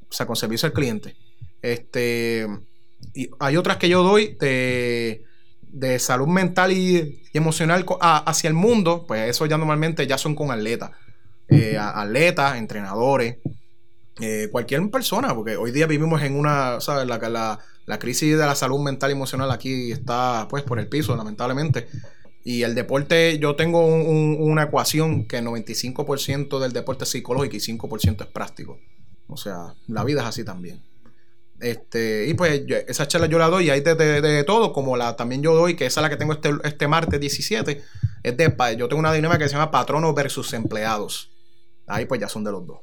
[0.10, 1.16] O sea, con servicio al cliente.
[1.62, 2.48] Este,
[3.14, 5.24] Y hay otras que yo doy de,
[5.62, 10.52] de salud mental y, emocional hacia el mundo, pues eso ya normalmente ya son con
[10.52, 10.92] atletas.
[11.50, 13.38] Eh, atletas, entrenadores,
[14.22, 17.08] eh, cualquier persona, porque hoy día vivimos en una, ¿sabes?
[17.08, 20.88] La, la, la crisis de la salud mental y emocional aquí está pues por el
[20.88, 21.88] piso, lamentablemente.
[22.48, 27.60] Y el deporte, yo tengo una ecuación que el 95% del deporte es psicológico y
[27.60, 28.78] 5% es práctico.
[29.28, 30.80] O sea, la vida es así también.
[31.60, 35.42] Este, y pues esa charla yo la doy y hay de, todo, como la también
[35.42, 37.84] yo doy, que esa es la que tengo este, este martes 17.
[38.22, 41.32] Es de, yo tengo una dinámica que se llama patronos versus empleados.
[41.88, 42.82] Ahí pues ya son de los dos.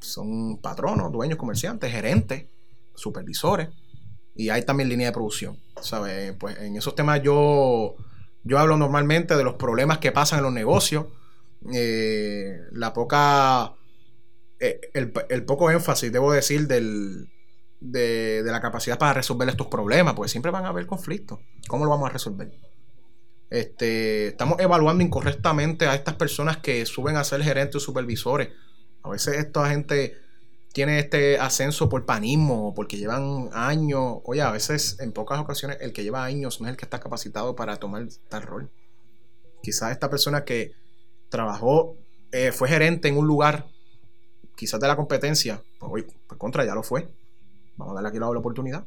[0.00, 2.44] Son patronos, dueños, comerciantes, gerentes,
[2.94, 3.70] supervisores.
[4.36, 5.58] Y hay también línea de producción.
[5.80, 6.34] ¿Sabes?
[6.38, 7.96] Pues en esos temas yo
[8.44, 11.06] yo hablo normalmente de los problemas que pasan en los negocios,
[11.72, 13.74] eh, la poca,
[14.58, 17.28] eh, el, poco énfasis, debo decir, del,
[17.80, 21.40] de, la capacidad para resolver estos problemas, porque siempre van a haber conflictos.
[21.68, 22.50] ¿Cómo lo vamos a resolver?
[23.50, 28.50] Este, estamos evaluando incorrectamente a estas personas que suben a ser gerentes o supervisores.
[29.02, 30.16] A veces esta gente
[30.72, 34.18] tiene este ascenso por panismo, porque llevan años.
[34.24, 37.00] Oye, a veces, en pocas ocasiones, el que lleva años no es el que está
[37.00, 38.70] capacitado para tomar tal rol.
[39.62, 40.72] Quizás esta persona que
[41.28, 41.96] trabajó,
[42.32, 43.66] eh, fue gerente en un lugar,
[44.56, 47.08] quizás de la competencia, pues pues contra, ya lo fue.
[47.76, 48.86] Vamos a darle aquí la oportunidad.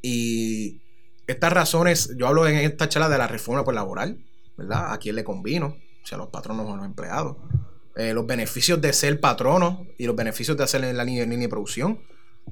[0.00, 0.80] Y
[1.26, 4.24] estas razones, yo hablo en esta charla de la reforma por laboral,
[4.56, 4.92] ¿verdad?
[4.92, 5.76] ¿A quién le convino?
[6.02, 7.36] O sea, los patronos o los empleados.
[7.98, 11.48] Eh, los beneficios de ser patrono y los beneficios de hacer en la línea, de
[11.48, 11.98] producción,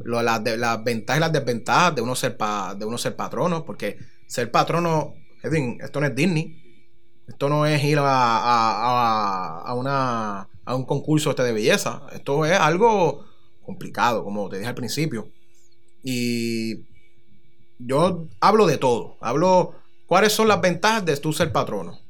[0.04, 0.42] las,
[0.82, 2.36] ventajas y las desventajas de uno ser,
[2.76, 6.82] de uno ser patrono, porque ser patrono, Edwin, esto no es Disney,
[7.28, 12.58] esto no es ir a, a, una, a un concurso este de belleza, esto es
[12.58, 13.24] algo
[13.62, 15.30] complicado, como te dije al principio.
[16.02, 16.86] Y
[17.78, 19.76] yo hablo de todo, hablo
[20.06, 22.00] cuáles son las ventajas de tú ser patrono.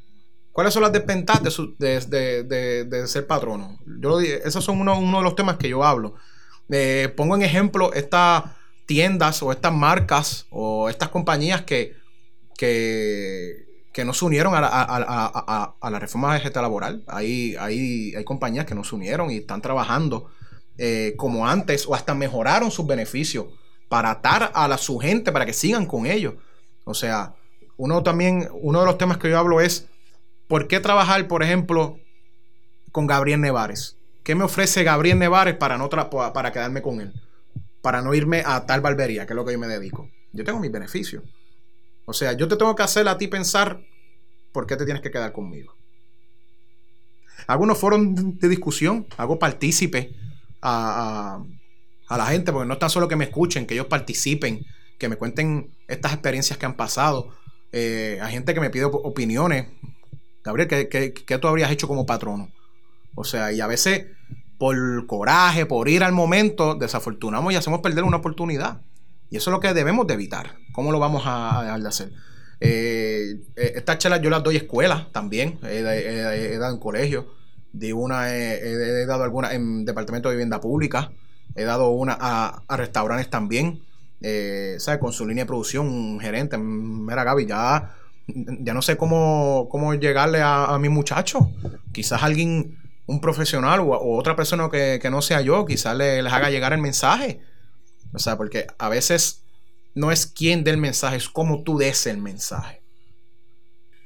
[0.57, 3.79] ¿Cuáles son las desventajas de, ser patrono?
[4.01, 6.15] Yo, esos son uno, de los temas que yo hablo.
[6.71, 8.45] Eh, pongo en ejemplo estas
[8.87, 11.95] tiendas o estas marcas o estas compañías que,
[12.57, 13.67] que,
[14.07, 17.05] no se unieron a la, reforma de gestión laboral.
[17.07, 20.31] Hay, hay, hay compañías que no se unieron y están trabajando
[20.79, 23.45] eh, como antes o hasta mejoraron sus beneficios
[23.91, 26.33] para atar a su gente para que sigan con ellos.
[26.85, 27.35] O sea,
[27.77, 29.91] uno también, uno de los temas que yo hablo es
[30.49, 31.99] ¿por qué trabajar, por ejemplo,
[32.92, 33.97] con Gabriel Nevares?
[34.22, 37.12] ¿Qué me ofrece Gabriel Nevares para, no para quedarme con él?
[37.80, 40.11] Para no irme a tal barbería, que es lo que yo me dedico.
[40.32, 41.22] Yo tengo mis beneficios.
[42.05, 43.80] O sea, yo te tengo que hacer a ti pensar
[44.53, 45.74] por qué te tienes que quedar conmigo.
[47.47, 50.14] Hago unos foros de discusión, hago partícipe
[50.62, 51.44] a,
[52.09, 54.64] la gente, porque no es tan solo que me escuchen, que ellos participen,
[54.99, 57.30] que me cuenten estas experiencias que han pasado.
[57.72, 59.66] Eh, hay gente que me pide opiniones,
[60.47, 62.53] Gabriel, ¿qué, tú habrías hecho como patrono?
[63.16, 64.07] O sea, y a veces
[64.59, 68.80] por coraje, por ir al momento, desafortunamos y hacemos perder una oportunidad.
[69.28, 70.55] Y eso es lo que debemos de evitar.
[70.72, 72.12] ¿Cómo lo vamos a, hacer?
[72.61, 75.82] Eh, eh, estas charlas yo las doy escuelas también, he,
[76.59, 77.26] dado en colegio,
[77.72, 81.11] de una, he, dado algunas en Departamento de Vivienda Pública,
[81.57, 83.82] he dado una a, restaurantes también,
[84.20, 85.01] eh, ¿sabes?
[85.01, 87.97] Con su línea de producción, un gerente, mira Gaby, ya
[88.29, 91.51] ya no sé cómo, cómo llegarle a, mi muchacho.
[91.93, 96.51] Quizás alguien, un profesional o, otra persona que, no sea yo, quizás le, les haga
[96.51, 97.41] llegar el mensaje.
[98.12, 99.43] O sea, porque a veces
[99.95, 102.83] no es quién dé el mensaje, es cómo tú des el mensaje.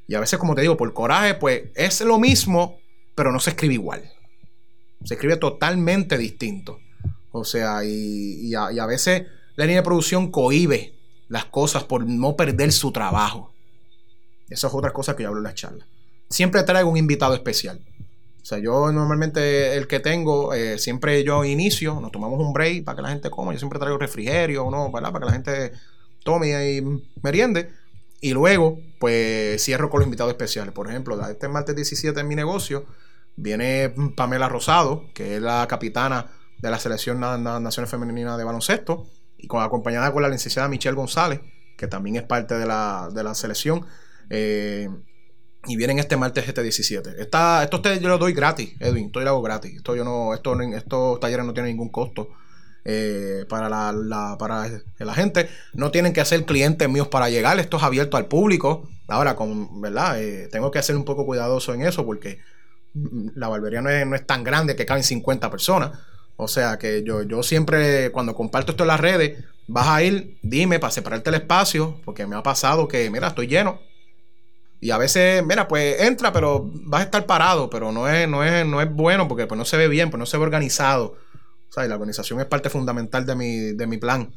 [0.07, 2.79] Y a veces, como te digo, por coraje, pues es lo mismo,
[3.15, 4.11] pero no se escribe igual.
[5.05, 6.81] Se escribe totalmente distinto.
[7.33, 10.95] O sea, y, a, y a veces la línea de producción cohibe
[11.29, 13.50] las cosas por no perder su trabajo.
[14.51, 15.87] Esa es otra cosa que yo hablo en las charlas.
[16.29, 17.81] Siempre traigo un invitado especial.
[18.43, 22.85] O sea, yo normalmente el que tengo, eh, siempre yo inicio, nos tomamos un break
[22.85, 23.53] para que la gente coma.
[23.53, 24.91] Yo siempre traigo refrigerio, ¿no?
[24.91, 25.73] Para que la gente
[26.25, 26.83] tome y
[27.23, 27.71] meriende.
[28.21, 30.73] Y luego, pues cierro con los invitados especiales.
[30.75, 32.87] Por ejemplo, este martes 17 en mi negocio
[33.37, 36.27] viene Pamela Rosado, que es la capitana
[36.59, 39.07] de la selección Naciones Femeninas de Baloncesto,
[39.39, 41.41] y acompañada con la licenciada Michelle González,
[41.79, 43.87] que también es parte de la, de la selección.
[44.31, 44.89] Eh,
[45.67, 47.17] y vienen este martes este 17.
[47.19, 49.07] Esta, esto yo lo doy gratis, Edwin.
[49.07, 49.77] Esto lo hago gratis.
[49.77, 52.31] Esto yo no, esto, estos talleres no tienen ningún costo.
[52.83, 54.67] Eh, para, la, para
[54.99, 55.51] la gente.
[55.75, 57.61] No tienen que ser clientes míos para llegar.
[57.61, 58.89] Esto es abierto al público.
[59.07, 60.23] Ahora, con, ¿verdad?
[60.23, 62.39] Eh, tengo que ser un poco cuidadoso en eso porque
[63.35, 65.99] la barbería no es, no es tan grande que caben 50 personas.
[66.37, 70.39] O sea que yo, yo siempre, cuando comparto esto en las redes, vas a ir,
[70.43, 73.79] dime para separarte el espacio, porque me ha pasado que, mira, estoy lleno.
[74.81, 78.43] Y a veces, mira, pues entra, pero vas a estar parado, pero no es, no
[78.43, 81.17] es, no es bueno porque pues no se ve bien, pues no se ve organizado.
[81.69, 84.33] O sea, y la organización es parte fundamental de mi, de mi plan.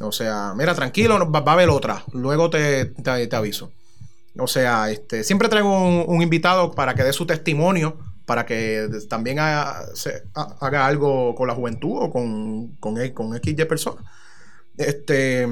[0.00, 2.04] O sea, mira, tranquilo, va, a haber otra.
[2.12, 3.72] Luego te, te, aviso.
[4.38, 9.38] O sea, este, siempre traigo un, invitado para que dé su testimonio, para que también
[9.38, 9.84] haga,
[10.60, 14.04] haga algo con la juventud o con, con, con XY personas.
[14.76, 15.48] Este,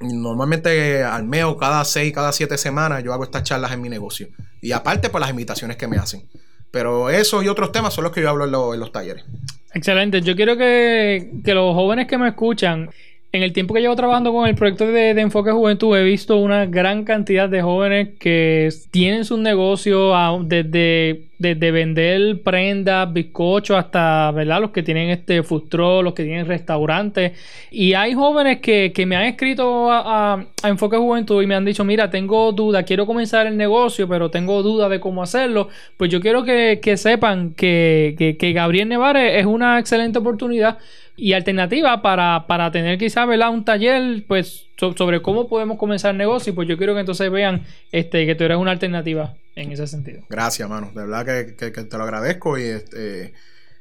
[0.00, 3.88] normalmente al mes o cada seis, cada siete semanas yo hago estas charlas en mi
[3.88, 4.28] negocio.
[4.60, 6.28] Y aparte por las invitaciones que me hacen.
[6.70, 9.24] Pero esos y otros temas son los que yo hablo en, los talleres.
[9.72, 10.20] Excelente.
[10.20, 12.90] Yo quiero que, que los jóvenes que me escuchan
[13.32, 16.64] en el tiempo que llevo trabajando con el proyecto de, Enfoque Juventud, he visto una
[16.64, 20.14] gran cantidad de jóvenes que tienen sus negocios
[20.44, 24.60] desde, desde, vender prendas, bizcochos, hasta ¿verdad?
[24.60, 27.32] los que tienen este fustro, los que tienen restaurantes.
[27.70, 32.10] Y hay jóvenes que, me han escrito a, Enfoque Juventud y me han dicho: Mira,
[32.10, 35.68] tengo duda, quiero comenzar el negocio, pero tengo duda de cómo hacerlo.
[35.98, 40.78] Pues yo quiero que, sepan que, que Gabriel Nevares es una excelente oportunidad
[41.16, 46.54] y alternativa para, para tener quizás un taller pues sobre cómo podemos comenzar el negocio
[46.54, 50.22] pues yo quiero que entonces vean este que tú eres una alternativa en ese sentido.
[50.28, 50.92] Gracias mano.
[50.94, 53.32] De verdad que, te lo agradezco y este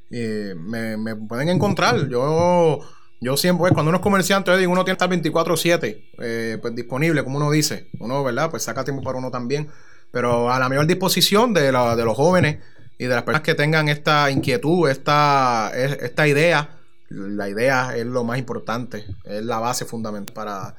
[0.09, 2.07] me, pueden encontrar.
[2.07, 2.79] Yo
[3.21, 6.57] yo siempre pues, cuando uno es comerciante digo uno tiene que estar 24 7 eh,
[6.61, 7.89] pues disponible como uno dice.
[7.99, 9.67] Uno verdad pues saca tiempo para uno también.
[10.11, 12.59] Pero a la mejor disposición de, la, de los jóvenes
[12.97, 16.69] y de las personas que tengan esta inquietud esta esta idea
[17.09, 20.75] la idea es lo más importante, es la base fundamental para,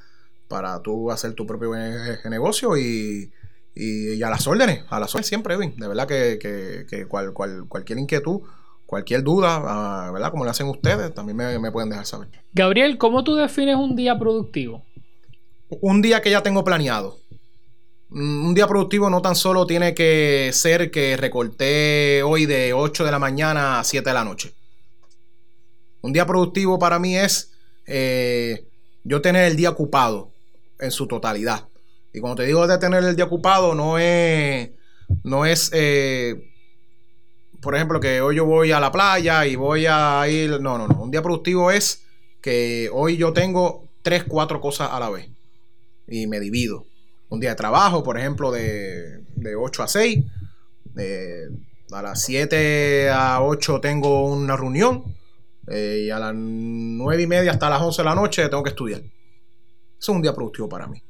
[0.48, 1.72] para tú hacer tu propio
[2.28, 3.30] negocio y,
[3.74, 5.76] y, a las órdenes, a las órdenes siempre, Edwin.
[5.76, 6.38] De verdad que,
[6.88, 8.40] que, cual, cualquier inquietud,
[8.86, 10.30] cualquier duda, ah, ¿verdad?
[10.30, 12.28] Como le hacen ustedes, también me, me, pueden dejar saber.
[12.52, 14.84] Gabriel, ¿cómo tú defines un día productivo?
[15.68, 17.18] Un día que ya tengo planeado.
[18.08, 23.10] Un día productivo no tan solo tiene que ser que recorté hoy de 8 de
[23.10, 24.54] la mañana a 7 de la noche.
[26.06, 27.50] Un día productivo para mí es
[27.84, 28.64] eh,
[29.02, 30.30] yo tener el día ocupado
[30.78, 31.66] en su totalidad.
[32.12, 34.70] Y cuando te digo de tener el día ocupado, no es,
[35.24, 36.48] no es, eh,
[37.60, 40.60] por ejemplo, que hoy yo voy a la playa y voy a ir.
[40.60, 40.94] No, no, no.
[41.02, 42.04] Un día productivo es
[42.40, 45.28] que hoy yo tengo tres, cuatro cosas a la vez.
[46.06, 46.86] Y me divido.
[47.30, 50.24] Un día de trabajo, por ejemplo, de, de 8 a 6.
[51.90, 55.16] a las 7 a 8 tengo una reunión.
[55.68, 58.70] Eh, y a las nueve y media hasta las 11 de la noche tengo que
[58.70, 59.00] estudiar.
[59.00, 59.12] Eso
[59.98, 61.02] es un día productivo para mí.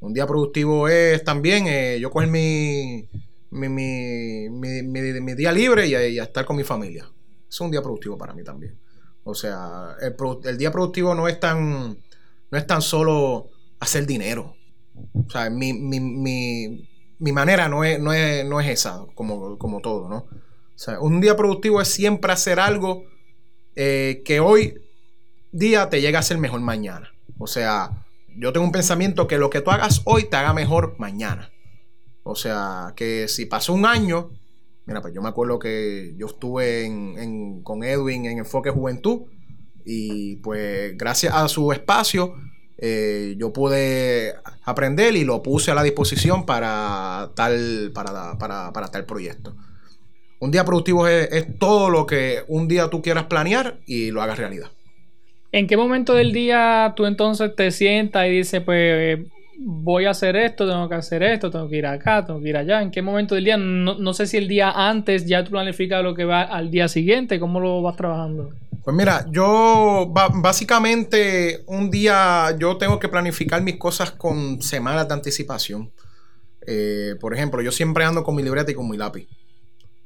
[0.00, 3.08] Un día productivo es también eh, yo coger mi,
[3.50, 7.04] mi, mi, día libre y, estar con mi familia.
[7.04, 8.78] Eso es un día productivo para mí también.
[9.22, 11.98] O sea, el, día productivo no es tan
[12.50, 13.48] no es tan solo
[13.80, 14.54] hacer dinero.
[15.14, 15.72] O sea, mi,
[17.18, 20.16] mi manera no es, no es, no es esa, como, como todo, ¿no?
[20.16, 23.04] O sea, un día productivo es siempre hacer algo
[23.76, 24.74] eh, que hoy
[25.52, 27.12] día te llega a ser mejor mañana.
[27.38, 28.04] O sea,
[28.36, 31.50] yo tengo un pensamiento que lo que tú hagas hoy te haga mejor mañana.
[32.22, 34.30] O sea, que si pasó un año,
[34.86, 36.90] mira, pues yo me acuerdo que yo estuve
[37.62, 39.22] con Edwin en Enfoque Juventud
[39.84, 42.34] y pues gracias a su espacio
[42.78, 48.88] eh, yo pude aprender y lo puse a la disposición para tal, para, para, para
[48.88, 49.56] tal proyecto.
[50.44, 54.38] Un día productivo es, todo lo que un día tú quieras planear y lo hagas
[54.38, 54.66] realidad.
[55.52, 59.20] ¿En qué momento del día tú entonces te sientas y dices, pues
[59.56, 62.58] voy a hacer esto, tengo que hacer esto, tengo que ir acá, tengo que ir
[62.58, 62.82] allá?
[62.82, 63.56] ¿En qué momento del día?
[63.56, 67.40] No, sé si el día antes ya tú planificas lo que va al día siguiente,
[67.40, 68.50] ¿cómo lo vas trabajando?
[68.84, 75.14] Pues mira, yo básicamente un día yo tengo que planificar mis cosas con semanas de
[75.14, 75.90] anticipación.
[76.66, 79.26] Eh, por ejemplo, yo siempre ando con mi libreta y con mi lápiz.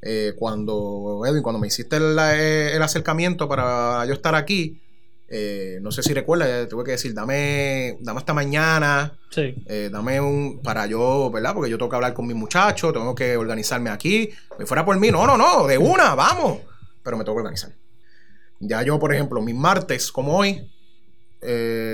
[0.00, 4.80] Eh, cuando, Edwin, cuando me hiciste eh, el, acercamiento para yo estar aquí,
[5.28, 9.18] eh, no sé si recuerdas, tuve que decir, dame, dame hasta mañana,
[9.90, 11.52] dame un, para yo, ¿verdad?
[11.52, 14.30] Porque yo tengo que hablar con mi muchacho, tengo que organizarme aquí.
[14.58, 16.60] Me fuera por mí, no, no, no, de una, vamos.
[17.02, 17.72] Pero me tengo que organizar.
[18.60, 20.70] Ya yo, por ejemplo, mis martes, como hoy,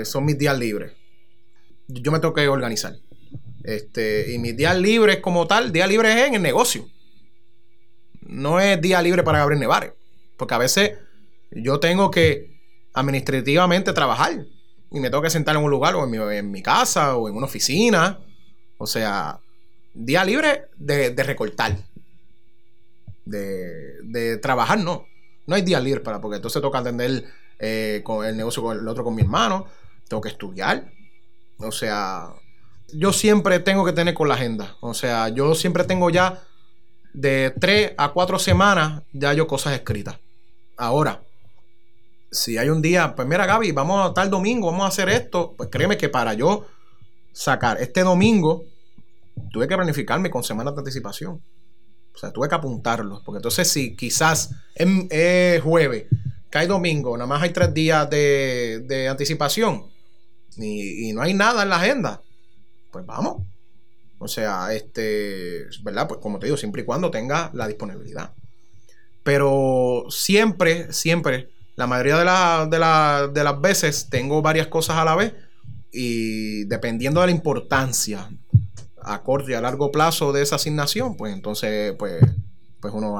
[0.05, 0.93] son mis días libres.
[1.87, 2.95] Yo me tengo que organizar.
[3.63, 6.87] Este, y mis días libres como tal, día libre es en el negocio
[8.25, 9.93] no es día libre para Gabriel Nevares.
[10.37, 10.97] Porque a veces
[11.51, 12.59] yo tengo que
[12.93, 14.45] administrativamente trabajar.
[14.91, 17.45] Y me tengo que sentar en un lugar, o en mi, casa, o en una
[17.45, 18.19] oficina.
[18.77, 19.39] O sea,
[19.93, 21.77] día libre de, recortar.
[23.25, 25.05] De, trabajar, no.
[25.47, 27.25] No hay día libre para, porque entonces toca atender
[27.59, 29.65] eh, con el negocio con el otro con mi hermano,
[30.07, 30.91] tengo que estudiar.
[31.57, 32.33] O sea,
[32.93, 34.75] yo siempre tengo que tener con la agenda.
[34.81, 36.43] O sea, yo siempre tengo ya
[37.15, 40.19] de tres a cuatro semanas ya yo cosas escritas.
[40.77, 41.21] Ahora,
[42.31, 45.53] si hay un día, pues mira Gaby, vamos a tal domingo, vamos a hacer esto,
[45.55, 46.65] pues créeme que para yo
[47.31, 48.65] sacar este domingo,
[49.51, 51.41] tuve que planificarme con semanas de anticipación.
[52.13, 53.21] O sea, tuve que apuntarlo.
[53.25, 56.05] Porque entonces, si quizás es, jueves,
[56.49, 59.85] cae domingo, nada más hay tres días de, anticipación
[60.57, 62.21] y, no hay nada en la agenda,
[62.91, 63.43] pues vamos.
[64.17, 66.07] O sea, este, ¿verdad?
[66.07, 68.31] Pues como te digo, siempre y cuando tenga la disponibilidad.
[69.23, 75.15] Pero siempre, siempre, la mayoría de, de, de las veces tengo varias cosas a la
[75.15, 75.33] vez
[75.91, 78.29] y dependiendo de la importancia
[79.01, 82.21] a corto y a largo plazo de esa asignación, pues entonces, pues,
[82.81, 83.17] pues uno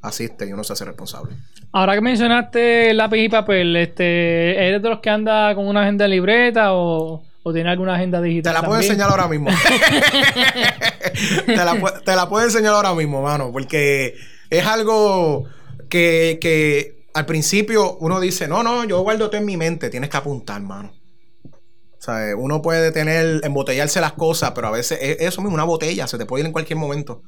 [0.00, 1.34] asiste y uno se hace responsable.
[1.72, 6.06] Ahora que mencionaste lápiz y papel, este, ¿eres de los que anda con una agenda
[6.06, 8.54] libreta o, o tiene alguna agenda digital?
[8.54, 9.50] Te la puedo enseñar ahora mismo.
[11.46, 14.16] te, la, te, la, puedo enseñar ahora mismo, mano, porque
[14.50, 15.44] es algo
[15.88, 20.08] que, que al principio uno dice, no, no, yo guardo todo en mi mente, tienes
[20.08, 20.92] que apuntar, mano.
[21.98, 25.64] O sea, uno puede tener, embotellarse las cosas, pero a veces es eso mismo, una
[25.64, 27.22] botella, se te puede ir en cualquier momento.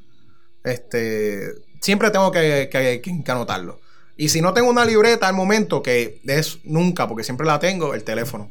[0.65, 1.41] Este,
[1.81, 3.81] siempre tengo que, que, anotarlo.
[4.17, 7.95] Y si no tengo una libreta al momento, que es nunca, porque siempre la tengo,
[7.95, 8.51] el teléfono.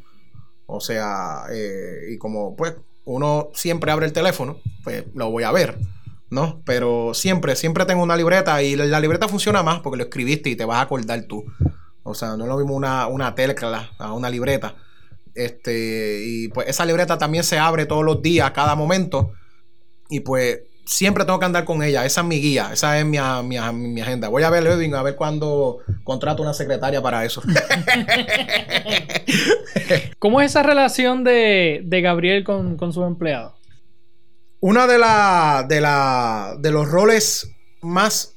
[0.67, 5.51] O sea, eh, y como pues uno siempre abre el teléfono, pues lo voy a
[5.51, 5.77] ver,
[6.29, 6.61] ¿no?
[6.65, 10.55] Pero siempre, siempre tengo una libreta y la, libreta funciona más porque lo escribiste y
[10.55, 11.45] te vas a acordar tú.
[12.03, 14.75] O sea, no es lo mismo una, una tecla a una libreta.
[15.33, 19.33] Este, y pues esa libreta también se abre todos los días, cada momento.
[20.09, 22.05] Y pues siempre tengo que andar con ella.
[22.05, 24.29] Esa es mi guía, esa es mi, mi, agenda.
[24.29, 27.41] Voy a ver Edwin a ver cuándo contrato una secretaria para eso.
[30.19, 33.53] ¿Cómo es esa relación de, Gabriel con, con sus empleados?
[34.59, 38.33] Una de, la, de, la, de los roles más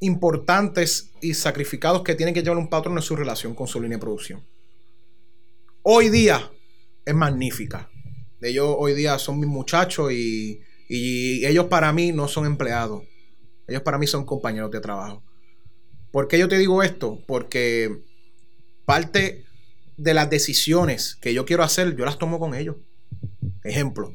[0.00, 3.98] importantes y sacrificados que tiene que llevar un patrón es su relación con su línea
[3.98, 4.42] de producción
[5.82, 6.50] hoy día
[7.04, 7.90] es magnífica.
[8.40, 10.60] Ellos hoy día son mis muchachos y,
[10.96, 13.04] ellos para mí no son empleados.
[13.66, 15.22] Ellos para mí son compañeros de trabajo.
[16.10, 17.22] ¿Por qué yo te digo esto?
[17.26, 18.02] Porque
[18.84, 19.44] parte
[19.96, 22.76] de las decisiones que yo quiero hacer, yo las tomo con ellos.
[23.62, 24.12] Ejemplo,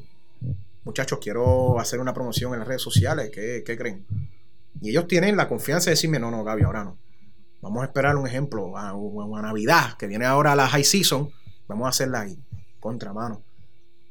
[0.84, 3.30] muchachos, quiero hacer una promoción en las redes sociales.
[3.32, 4.04] ¿Qué, creen?
[4.82, 6.98] Y ellos tienen la confianza de decirme, no, no, Gaby, ahora no.
[7.62, 11.30] Vamos a esperar un ejemplo a, a Navidad, que viene ahora la high season
[11.68, 12.38] Vamos a hacerla ahí,
[12.78, 13.42] contramano.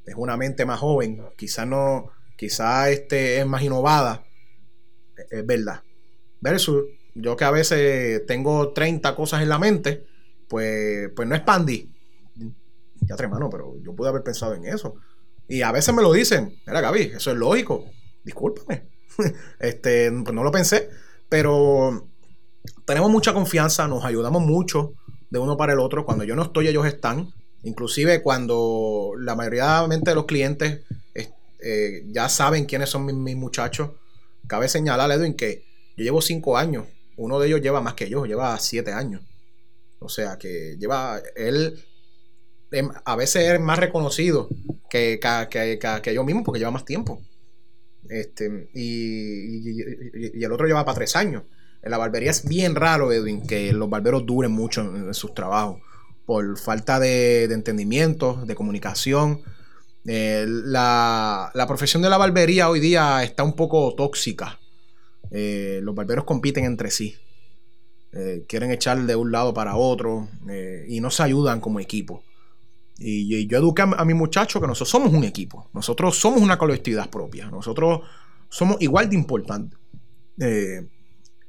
[0.05, 4.26] Es una mente más joven, quizás no, quizás este es más innovada,
[5.30, 5.82] es verdad.
[6.42, 10.06] Versus yo que a veces tengo 30 cosas en la mente,
[10.48, 11.92] pues, pues no expandí.
[13.02, 14.96] Ya, hermano, pero yo pude haber pensado en eso.
[15.48, 17.86] Y a veces me lo dicen, mira Gaby, eso es lógico,
[18.24, 18.90] discúlpame.
[19.60, 20.90] este, pues no lo pensé,
[21.30, 22.10] pero
[22.86, 24.94] tenemos mucha confianza, nos ayudamos mucho
[25.30, 26.06] de uno para el otro.
[26.06, 27.30] Cuando yo no estoy, ellos están.
[27.64, 30.84] Inclusive cuando la mayoría de los clientes
[31.68, 33.89] eh, ya saben quiénes son mis, muchachos,
[34.47, 35.66] cabe señalar, Edwin, que
[35.97, 36.86] yo llevo cinco años.
[37.18, 39.24] Uno de ellos lleva más que yo, lleva siete años.
[39.97, 41.84] O sea que lleva, él
[42.72, 44.47] em, a veces es más reconocido
[44.89, 47.20] que, que, yo mismo porque lleva más tiempo.
[48.09, 51.43] Este, y, el otro lleva para tres años.
[51.82, 55.82] En la barbería es bien raro, Edwin, que los barberos duren mucho en sus trabajos
[56.28, 59.41] por falta de, entendimiento, de comunicación.
[60.08, 64.60] Eh, la, profesión de la barbería hoy día está un poco tóxica.
[65.32, 67.16] Eh, los barberos compiten entre sí.
[68.14, 70.30] Eh, quieren echar de un lado para otro
[70.88, 72.24] y no se ayudan como equipo.
[72.97, 75.70] Y, yo eduqué a, a mis muchachos que nosotros somos un equipo.
[75.74, 77.49] Nosotros somos una colectividad propia.
[77.49, 78.01] Nosotros
[78.49, 79.80] somos igual de importantes.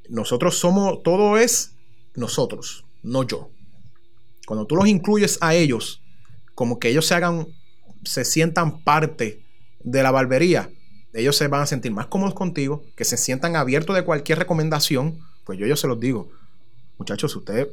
[0.08, 1.76] nosotros somos, todo es
[2.14, 3.50] nosotros, no yo.
[4.46, 6.02] Cuando tú los incluyes a ellos,
[6.54, 7.46] como que ellos se hagan,
[8.06, 9.42] se sientan parte
[9.80, 10.70] de la barbería,
[11.12, 15.18] ellos se van a sentir más cómodos contigo, que se sientan abiertos de cualquier recomendación,
[15.44, 16.30] pues yo, yo se los digo,
[16.98, 17.68] muchachos, ustedes,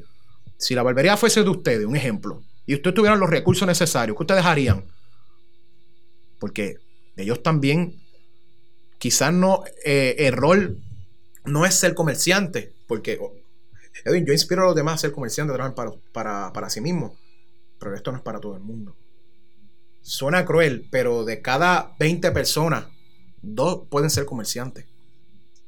[0.58, 4.24] si la barbería fuese de ustedes, un ejemplo, y ustedes tuvieran los recursos necesarios, ¿qué
[4.24, 4.86] ustedes harían?
[6.40, 6.78] Porque
[7.18, 8.02] ellos también,
[8.98, 10.82] quizás no, eh, el rol
[11.46, 13.20] no es ser comerciante, porque
[14.06, 15.76] Edwin, yo inspiro a los demás a ser comerciantes, trabajar
[16.14, 17.12] para, para, sí mismos,
[17.80, 18.96] pero esto no es para todo el mundo.
[20.04, 22.86] Suena cruel, pero de cada 20 personas,
[23.42, 24.86] dos pueden ser comerciantes.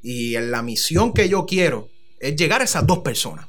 [0.02, 3.48] Y la misión que yo quiero es llegar a esas dos personas.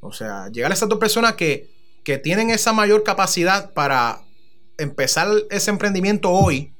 [0.00, 1.70] O sea, llegar a esas dos personas que,
[2.02, 4.22] que tienen esa mayor capacidad para
[4.76, 6.74] empezar ese emprendimiento hoy,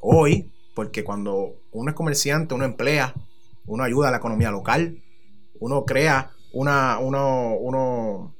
[0.00, 3.14] hoy, porque cuando uno es comerciante, uno emplea,
[3.66, 5.02] uno ayuda a la economía local,
[5.58, 8.34] uno crea una, uno, uno,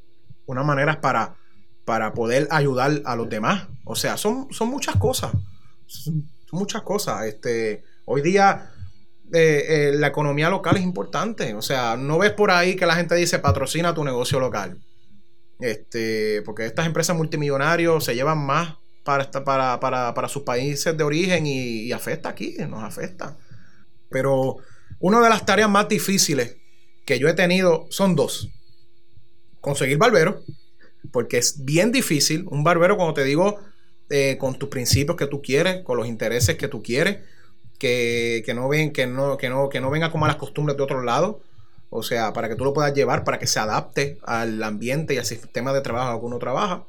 [0.46, 1.36] unas maneras para,
[1.84, 3.68] para poder ayudar a los demás.
[3.84, 5.32] O sea, son, son muchas cosas.
[5.86, 7.26] Son muchas cosas.
[7.26, 8.70] Este, hoy día
[9.32, 11.54] eh, eh, la economía local es importante.
[11.54, 14.78] O sea, no ves por ahí que la gente dice patrocina tu negocio local.
[15.60, 18.74] Este, porque estas empresas multimillonarios se llevan más
[19.04, 23.36] para, para, para, para sus países de origen y, afecta aquí, nos afecta.
[24.10, 24.56] Pero
[24.98, 26.56] una de las tareas más difíciles
[27.04, 28.50] que yo he tenido son dos.
[29.60, 30.42] Conseguir barbero,
[31.10, 32.46] porque es bien difícil.
[32.50, 33.58] Un barbero, cuando te digo,
[34.10, 37.18] eh, con tus principios que tú quieres, con los intereses que tú quieres,
[37.78, 40.82] que, no ven, que no, que no, que no venga como a las costumbres de
[40.82, 41.42] otro lado.
[41.90, 45.18] O sea, para que tú lo puedas llevar, para que se adapte al ambiente y
[45.18, 46.86] al sistema de trabajo que uno trabaja.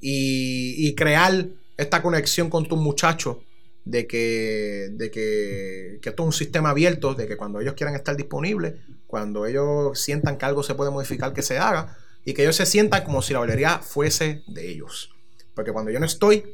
[0.00, 1.46] Y, crear
[1.76, 3.36] esta conexión con tus muchachos
[3.84, 7.94] de que, de que, que, esto es un sistema abierto, de que cuando ellos quieran
[7.94, 8.74] estar disponibles,
[9.06, 12.66] cuando ellos sientan que algo se puede modificar, que se haga, y que ellos se
[12.66, 15.10] sientan como si la barbería fuese de ellos.
[15.54, 16.44] Porque cuando yo no estoy,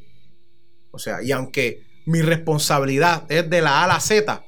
[0.91, 4.45] o sea, y aunque mi responsabilidad es de la A a la Z,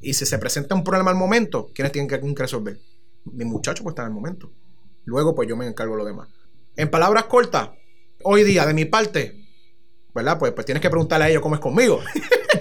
[0.00, 2.78] y si se presenta un problema al momento, ¿quiénes tienen que resolver?
[3.24, 4.52] Mi muchacho pues está en el momento.
[5.04, 6.28] Luego pues yo me encargo de lo demás.
[6.76, 7.70] En palabras cortas,
[8.22, 9.44] hoy día de mi parte,
[10.14, 10.38] ¿verdad?
[10.38, 12.00] Pues, pues tienes que preguntarle a ellos cómo es conmigo.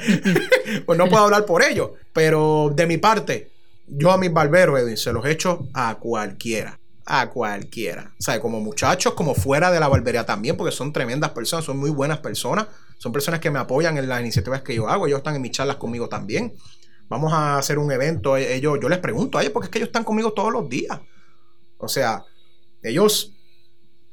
[0.85, 1.91] pues no puedo hablar por ellos.
[2.13, 3.51] Pero de mi parte,
[3.87, 6.79] yo a mis barberos, Edwin, se los echo a cualquiera.
[7.09, 8.13] A cualquiera.
[8.19, 11.77] O sea, como muchachos, como fuera de la barbería también, porque son tremendas personas, son
[11.77, 12.67] muy buenas personas.
[12.97, 15.07] Son personas que me apoyan en las iniciativas que yo hago.
[15.07, 16.53] Ellos están en mis charlas conmigo también
[17.09, 19.79] vamos a hacer un evento, e-, ellos, yo les pregunto a ellos, porque es que
[19.79, 20.99] ellos están conmigo todos los días.
[21.77, 22.25] O sea,
[22.81, 23.33] ellos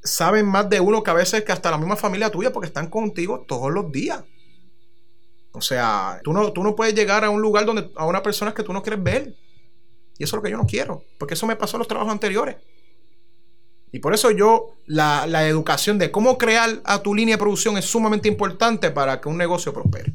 [0.03, 2.89] saben más de uno que a veces que hasta la misma familia tuya, porque están
[2.89, 4.23] contigo todos los días.
[5.53, 8.53] O sea, tú no, tú no puedes llegar a un lugar donde a una persona
[8.53, 9.35] que tú no quieres ver.
[10.19, 12.13] Y eso es lo que yo no quiero, porque eso me pasó en los trabajos
[12.13, 12.57] anteriores.
[13.95, 17.79] Y por eso yo, la, la educación de cómo crear a tu línea de producción
[17.79, 20.11] es sumamente importante para que un negocio prospere.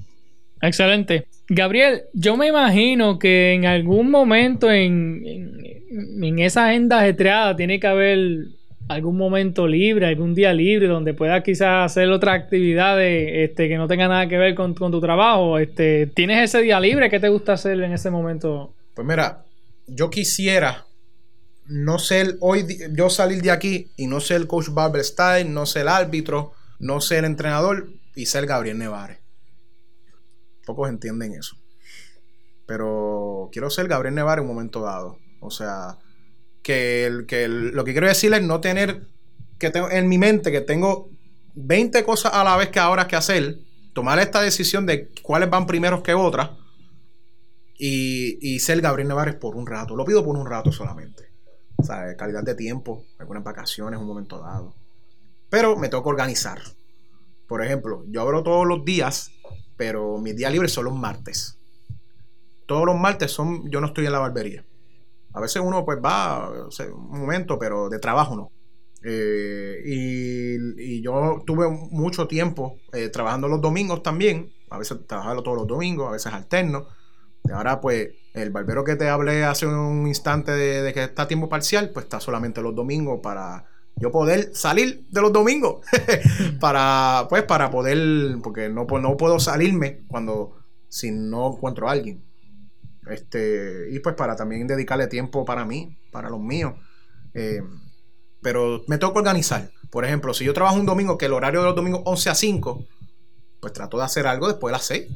[0.61, 1.27] Excelente.
[1.47, 7.87] Gabriel, yo me imagino que en algún momento en, en, esa agenda ajetreada tiene que
[7.87, 8.47] haber
[8.89, 13.87] algún momento libre, algún día libre donde puedas quizás hacer otra actividad este, que no
[13.87, 15.57] tenga nada que ver con, tu trabajo.
[15.57, 17.09] Este, ¿Tienes ese día libre?
[17.09, 18.73] ¿Qué te gusta hacer en ese momento?
[18.93, 19.45] Pues mira,
[19.87, 20.85] yo quisiera
[21.69, 25.67] no ser hoy, yo salir de aquí y no ser el coach Barber Style, no
[25.67, 29.19] ser el árbitro, no ser el entrenador y ser Gabriel Nevares.
[30.65, 31.55] Pocos entienden eso.
[32.65, 35.19] Pero quiero ser Gabriel Nevar en un momento dado.
[35.41, 35.99] O sea,
[36.63, 39.07] que, el, que lo que quiero decir es no tener
[39.59, 41.11] que tengo en mi mente que tengo
[41.53, 43.59] 20 cosas a la vez que ahora que hacer,
[43.93, 46.51] tomar esta decisión de cuáles van primeros que otras
[47.77, 49.95] y, y ser Gabriel Nevares por un rato.
[49.95, 51.28] Lo pido por un rato solamente.
[51.79, 54.73] O sea, calidad de tiempo, algunas vacaciones, un momento dado.
[55.49, 56.59] Pero me tengo que organizar.
[57.47, 59.31] Por ejemplo, yo abro todos los días
[59.79, 61.57] pero mis días libres son los martes.
[62.65, 64.65] Todos los martes son, yo no estoy en la barbería.
[65.31, 66.51] A veces uno pues va,
[66.93, 68.51] un momento, pero de trabajo no.
[69.01, 74.51] Eh, y, yo tuve mucho tiempo eh, trabajando los domingos también.
[74.69, 76.85] A veces trabajaba todos los domingos, a veces alterno.
[77.51, 81.27] Ahora pues el barbero que te hablé hace un instante de, de que está a
[81.27, 83.65] tiempo parcial, pues está solamente los domingos para
[83.99, 85.85] yo poder salir de los domingos.
[86.59, 92.23] Para pues para poder porque no, no puedo salirme cuando si no encuentro a alguien.
[93.09, 96.73] Este y pues para también dedicarle tiempo para mí para los míos.
[97.33, 97.61] Eh,
[98.41, 99.71] pero me tengo que organizar.
[99.89, 102.35] Por ejemplo si yo trabajo un domingo que el horario de los domingos 11 a
[102.35, 102.85] 5
[103.59, 105.07] pues trato de hacer algo después de las 6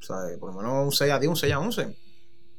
[0.00, 1.96] sea por lo menos un 6 a 10 un 6 a 11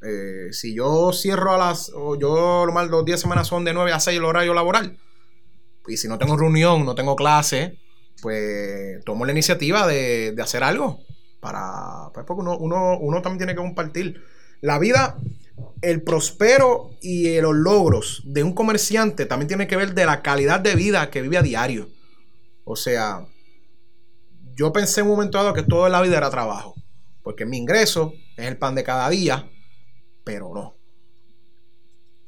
[0.02, 3.74] eh, si yo cierro a las o yo lo más los 10 semanas son de
[3.74, 4.98] 9 a 6 el horario laboral
[5.90, 7.78] y si no tengo reunión, no tengo clase,
[8.22, 11.00] pues tomo la iniciativa de, hacer algo.
[11.40, 14.22] Para, pues porque uno, también tiene que compartir.
[14.62, 15.18] La vida,
[15.82, 20.60] el prospero y los logros de un comerciante también tiene que ver de la calidad
[20.60, 21.90] de vida que vive a diario.
[22.66, 23.26] O sea,
[24.54, 26.76] yo pensé en un momento dado que todo en la vida era trabajo.
[27.24, 29.50] Porque mi ingreso es el pan de cada día,
[30.24, 30.76] pero no.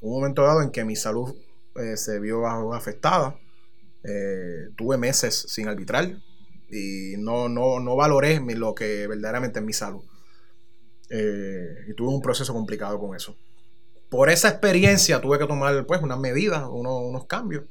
[0.01, 1.35] Un momento dado en que mi salud
[1.75, 3.39] eh, se vio afectada
[4.03, 6.17] eh, tuve meses sin arbitrar
[6.71, 10.03] y no, no, no valoré lo que verdaderamente es mi salud.
[11.09, 13.35] Eh, y tuve un proceso complicado con eso.
[14.09, 17.65] por esa experiencia tuve que tomar pues unas medidas, unos cambios.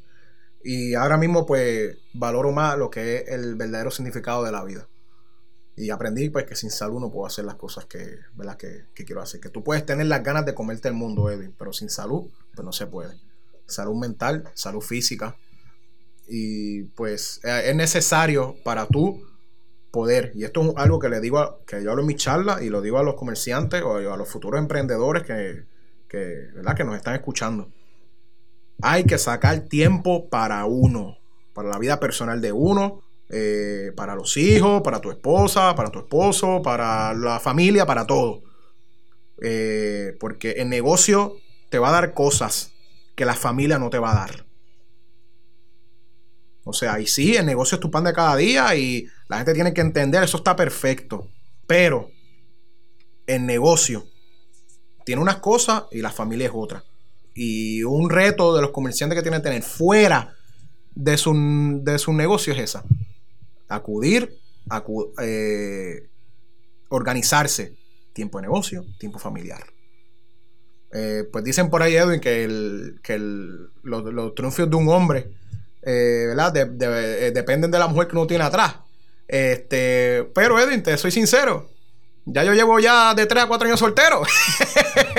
[0.62, 4.88] Y ahora mismo pues valoro más lo que es el verdadero significado de la vida.
[5.80, 8.56] Y aprendí pues que sin salud no puedo hacer las cosas que, ¿verdad?
[8.56, 9.40] que, quiero hacer.
[9.40, 12.64] Que tú puedes tener las ganas de comerte el mundo, Edwin, pero sin salud pues
[12.64, 13.14] no se puede.
[13.66, 15.36] Salud mental, salud física.
[16.28, 19.26] Y pues eh, es necesario para tú
[19.90, 22.62] poder, y esto es algo que le digo, a, que yo hablo en mi charla
[22.62, 25.64] y lo digo a los comerciantes o a los futuros emprendedores que,
[26.08, 26.76] que, ¿verdad?
[26.76, 27.68] que nos están escuchando
[28.82, 31.18] hay que sacar tiempo para uno,
[31.52, 36.00] para la vida personal de uno, eh, para los hijos, para tu esposa, para tu
[36.00, 38.42] esposo, para la familia, para todo.
[39.42, 41.36] Eh, porque el negocio
[41.70, 42.72] te va a dar cosas
[43.14, 44.46] que la familia no te va a dar.
[46.64, 49.54] O sea, y sí, el negocio es tu pan de cada día y la gente
[49.54, 51.28] tiene que entender, eso está perfecto.
[51.66, 52.10] Pero
[53.26, 54.04] el negocio
[55.04, 56.84] tiene unas cosas y la familia es otra
[57.34, 60.34] y un reto de los comerciantes que tienen que tener fuera
[60.94, 61.32] de su,
[61.82, 62.84] de su negocio es esa.
[63.70, 64.38] Acudir,
[65.22, 66.08] eh,
[66.88, 67.74] organizarse.
[68.12, 69.64] Tiempo de negocio, tiempo familiar.
[70.92, 75.30] Eh, pues dicen por ahí, Edwin, que, el, que los, triunfos de un hombre
[75.82, 76.52] eh, ¿verdad?
[76.52, 78.76] dependen de la mujer que uno tiene atrás.
[79.28, 81.70] Este, pero Edwin, te soy sincero.
[82.26, 84.22] Ya yo llevo ya de 3 a 4 años soltero.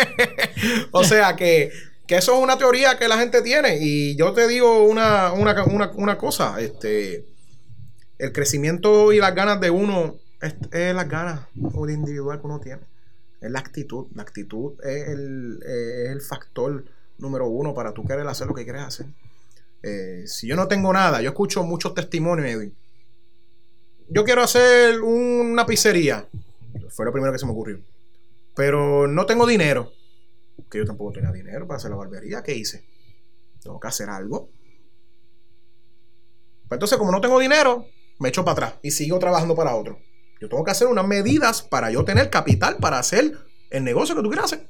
[0.92, 1.72] o sea que
[2.12, 3.78] que eso es una teoría que la gente tiene.
[3.80, 6.60] Y yo te digo una, cosa.
[6.60, 7.26] Este,
[8.22, 12.82] el crecimiento y las ganas de uno es, las ganas individual que uno tiene.
[13.42, 14.06] Es la actitud.
[14.14, 16.86] La actitud es el, factor
[17.18, 19.08] número uno para tú querer hacer lo que quieres hacer.
[19.82, 22.72] Eh, si yo no tengo nada, yo escucho muchos testimonios.
[24.08, 26.28] Yo quiero hacer una pizzería.
[26.90, 27.80] Fue lo primero que se me ocurrió.
[28.56, 29.92] Pero no tengo dinero
[30.70, 32.44] que yo tampoco tenía dinero para hacer la barbería.
[32.44, 32.86] ¿Qué hice?
[33.64, 34.52] Tengo que hacer algo.
[36.68, 37.88] Pues entonces, como no tengo dinero,
[38.22, 40.00] me echo para atrás y sigo trabajando para otro.
[40.40, 43.38] Yo tengo que hacer unas medidas para yo tener capital para hacer
[43.70, 44.68] el negocio que tú quieras hacer.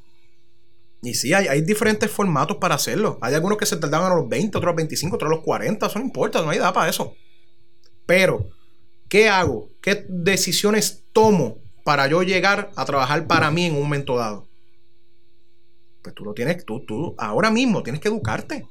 [1.01, 3.17] Y sí, hay, hay diferentes formatos para hacerlo.
[3.21, 5.43] Hay algunos que se tardan a los 20, otros a los 25, otros a los
[5.43, 5.85] 40.
[5.85, 7.15] Eso no importa, no hay edad para eso.
[8.05, 8.49] Pero,
[9.07, 9.69] ¿qué hago?
[9.81, 14.51] ¿Qué decisiones tomo para yo llegar a trabajar para mí en un momento dado?
[16.01, 18.65] pues tú lo tienes, tú, tú ahora mismo tienes que educarte.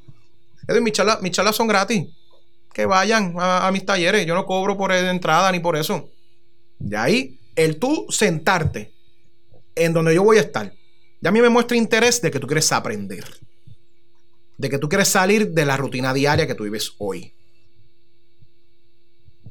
[0.82, 2.08] Mis charlas, mis charlas son gratis.
[2.72, 4.26] Que vayan a, mis talleres.
[4.26, 6.10] Yo no cobro por entrada ni por eso.
[6.78, 8.92] De ahí, el tú sentarte
[9.74, 10.72] en donde yo voy a estar,
[11.20, 13.24] ya a mí me muestra interés de que tú quieres aprender.
[14.56, 17.34] De que tú quieres salir de la rutina diaria que tú vives hoy.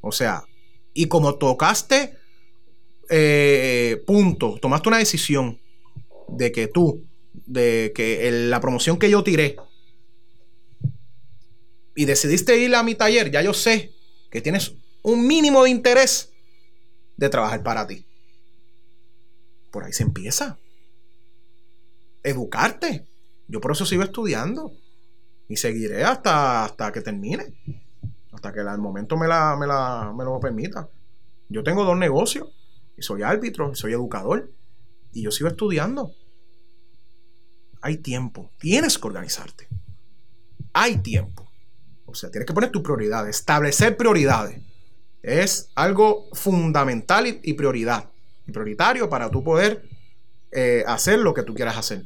[0.02, 0.44] O sea,
[0.94, 2.18] y como tocaste
[3.10, 5.60] eh, punto, tomaste una decisión
[6.28, 7.04] de que tú
[7.46, 9.56] de que la promoción que yo tiré
[12.00, 13.94] y decidiste ir a mi taller, ya yo sé
[14.32, 16.32] que tienes un mínimo de interés
[17.18, 18.06] de trabajar para ti.
[19.70, 20.58] Por ahí se empieza.
[22.24, 23.06] Educarte.
[23.50, 24.72] Yo por eso sigo estudiando.
[25.50, 27.54] Y seguiré hasta, hasta que termine.
[28.32, 30.88] Hasta que el momento me, la, me, la, me lo permita.
[31.50, 32.48] Yo tengo dos negocios.
[32.96, 34.50] Y soy árbitro, soy educador.
[35.12, 36.14] Y yo sigo estudiando
[37.82, 38.52] hay tiempo.
[38.58, 39.68] Tienes que organizarte.
[40.74, 41.49] Hay tiempo.
[42.10, 44.62] O sea, tienes que poner tus prioridades, establecer prioridades.
[45.22, 48.10] Es algo fundamental y, prioridad.
[48.48, 49.84] Y prioritario para tú poder
[50.52, 52.04] eh, hacer lo que tú quieras hacer.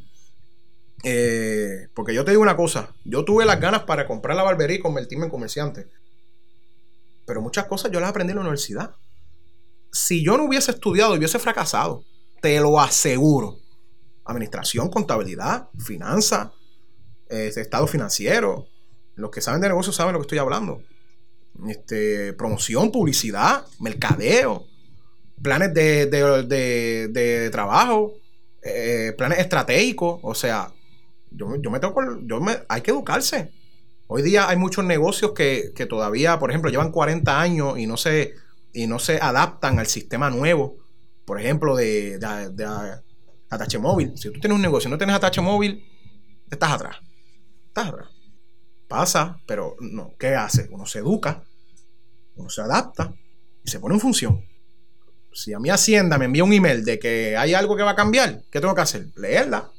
[1.03, 4.77] Eh, porque yo te digo una cosa, yo tuve las ganas para comprar la barbería
[4.77, 5.87] y convertirme en comerciante.
[7.25, 8.95] Pero muchas cosas yo las aprendí en la universidad.
[9.91, 12.03] Si yo no hubiese estudiado hubiese fracasado,
[12.41, 13.59] te lo aseguro
[14.25, 16.49] administración, contabilidad, finanzas,
[17.27, 18.67] este, estado financiero.
[19.15, 20.81] Los que saben de negocios saben lo que estoy hablando.
[21.67, 24.65] Este, promoción, publicidad, mercadeo,
[25.41, 28.13] planes de, trabajo,
[28.61, 30.19] eh, planes estratégicos.
[30.23, 30.73] O sea,
[31.31, 33.51] yo, me tengo yo me, hay que educarse.
[34.07, 38.33] Hoy día hay muchos negocios que, todavía, por ejemplo, llevan 40 años y no se,
[38.73, 40.77] y no se adaptan al sistema nuevo.
[41.25, 42.99] Por ejemplo, de, de
[43.49, 44.17] atache móvil.
[44.17, 45.85] Si tú tienes un negocio y no tienes atache móvil,
[46.49, 46.97] estás atrás.
[47.67, 48.12] Estás atrás.
[48.87, 50.13] Pasa, pero no.
[50.17, 50.67] ¿Qué hace?
[50.71, 51.43] Uno se educa,
[52.35, 53.13] uno se adapta
[53.63, 54.45] y se pone en función.
[55.31, 57.95] Si a mi Hacienda me envía un email de que hay algo que va a
[57.95, 59.07] cambiar, ¿qué tengo que hacer?
[59.15, 59.71] Leerla,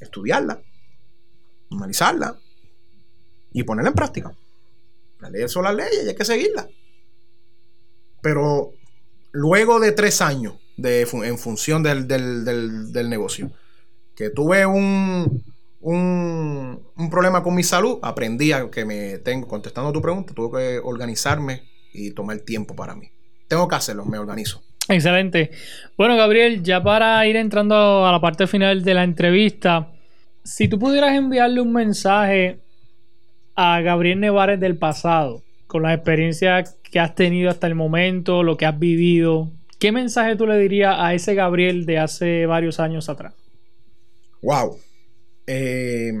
[0.00, 0.60] estudiarla,
[1.70, 2.36] analizarla
[3.52, 4.34] y ponerla en práctica.
[5.20, 6.68] La ley son las leyes y hay que seguirla.
[8.20, 8.72] Pero
[9.32, 13.50] luego de tres años, en función del, negocio.
[14.14, 15.44] Que tuve un,
[15.84, 20.32] un, un problema con mi salud, aprendí a que me tengo, contestando a tu pregunta,
[20.34, 21.62] tuve que organizarme
[21.92, 23.10] y tomar tiempo para mí.
[23.48, 24.62] Tengo que hacerlo, me organizo.
[24.88, 25.50] Excelente.
[25.96, 29.92] Bueno, Gabriel, ya para ir entrando a la parte final de la entrevista,
[30.42, 32.60] si tú pudieras enviarle un mensaje
[33.54, 38.56] a Gabriel Nevares del pasado, con las experiencias que has tenido hasta el momento, lo
[38.56, 43.10] que has vivido, ¿qué mensaje tú le dirías a ese Gabriel de hace varios años
[43.10, 43.34] atrás?
[44.40, 44.78] Wow.
[45.46, 46.12] Eh,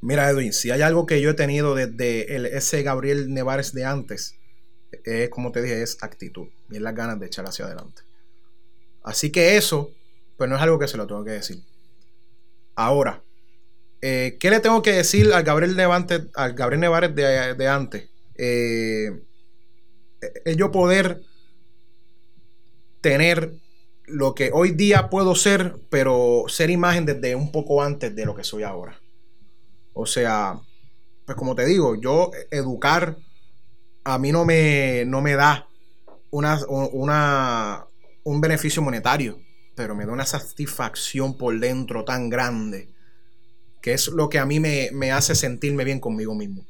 [0.00, 3.84] mira, Edwin, si hay algo que yo he tenido desde el, ese Gabriel Nevares de
[3.84, 4.36] antes,
[5.04, 8.02] es como te dije, es actitud y es las ganas de echar hacia adelante.
[9.02, 9.92] Así que eso,
[10.36, 11.62] pues no es algo que se lo tengo que decir.
[12.74, 13.22] Ahora,
[14.02, 18.10] eh, ¿qué le tengo que decir al Gabriel, Nevante, al Gabriel Nevares de, antes?
[18.34, 19.22] Eh,
[20.44, 21.22] es yo poder
[23.00, 23.52] tener
[24.06, 28.34] lo que hoy día puedo ser, pero ser imagen desde un poco antes de lo
[28.34, 29.00] que soy ahora.
[29.92, 30.60] O sea,
[31.24, 33.16] pues como te digo, yo educar
[34.04, 35.68] a mí no me, no me da
[36.30, 37.86] una, una,
[38.22, 39.40] un beneficio monetario,
[39.74, 42.88] pero me da una satisfacción por dentro tan grande,
[43.82, 46.64] que es lo que a mí me, me hace sentirme bien conmigo mismo.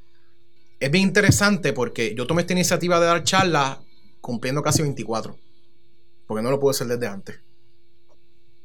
[0.80, 3.78] Es bien interesante porque yo tomé esta iniciativa de dar charlas
[4.20, 5.45] cumpliendo casi 24
[6.26, 7.40] porque no lo puedo hacer desde antes.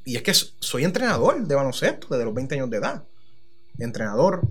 [0.03, 3.03] Y es que soy entrenador de baloncesto desde los 20 años de edad.
[3.77, 4.41] Entrenador.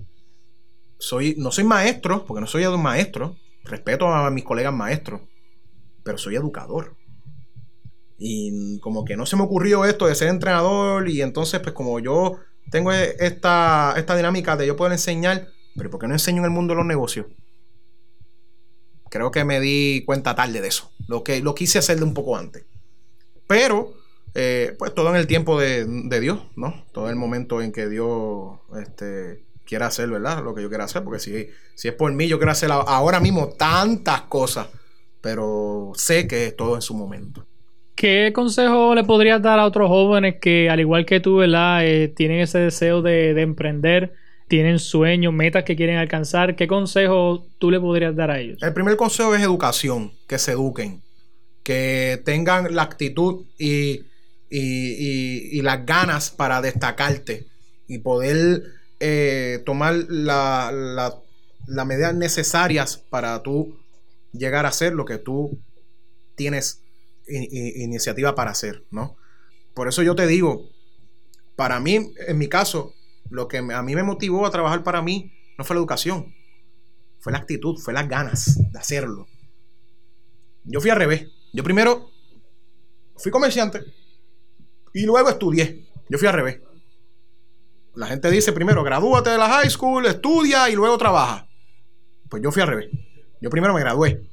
[0.97, 3.35] Soy, no soy maestro, porque no soy un maestro.
[3.63, 5.21] Respeto a mis colegas maestros.
[6.03, 6.95] Pero soy educador.
[8.17, 11.09] Y como que no se me ocurrió esto de ser entrenador.
[11.09, 12.37] Y entonces, pues como yo
[12.69, 16.51] tengo esta, esta dinámica de yo poder enseñar, pero ¿por qué no enseño en el
[16.51, 17.25] mundo de los negocios?
[19.09, 20.91] Creo que me di cuenta tarde de eso.
[21.07, 22.65] Lo, que, lo quise hacer de un poco antes.
[23.51, 23.91] Pero,
[24.33, 25.85] eh, pues todo en el tiempo de,
[26.21, 26.85] Dios, ¿no?
[26.93, 30.41] Todo el momento en que Dios este, quiera hacer, ¿verdad?
[30.41, 33.19] Lo que yo quiera hacer, porque si, si es por mí, yo quiero hacer ahora
[33.19, 34.69] mismo tantas cosas,
[35.19, 37.45] pero sé que es todo en su momento.
[37.93, 41.85] ¿Qué consejo le podrías dar a otros jóvenes que, al igual que tú, ¿verdad?
[41.85, 44.13] Eh, tienen ese deseo de, de, emprender,
[44.47, 46.55] tienen sueños, metas que quieren alcanzar?
[46.55, 48.63] ¿Qué consejo tú le podrías dar a ellos?
[48.63, 51.01] El primer consejo es educación, que se eduquen
[51.63, 54.05] que tengan la actitud y,
[55.61, 57.47] las ganas para destacarte
[57.87, 58.63] y poder
[58.99, 61.13] eh, tomar las
[61.67, 63.77] la, medidas necesarias para tú
[64.33, 65.59] llegar a ser lo que tú
[66.35, 66.81] tienes
[67.27, 69.15] iniciativa para hacer, ¿no?
[69.73, 70.69] Por eso yo te digo,
[71.55, 72.93] para mí, en mi caso,
[73.29, 76.35] lo que a mí me motivó a trabajar para mí no fue la educación,
[77.19, 79.27] fue la actitud, fue las ganas de hacerlo.
[80.63, 81.27] Yo fui al revés.
[81.53, 82.09] Yo primero
[83.17, 83.83] fui comerciante
[84.93, 85.85] y luego estudié.
[86.09, 86.59] Yo fui al revés.
[87.95, 91.47] La gente dice primero, gradúate de la high school, estudia y luego trabaja.
[92.29, 92.89] Pues yo fui al revés.
[93.41, 94.23] Yo primero me gradué.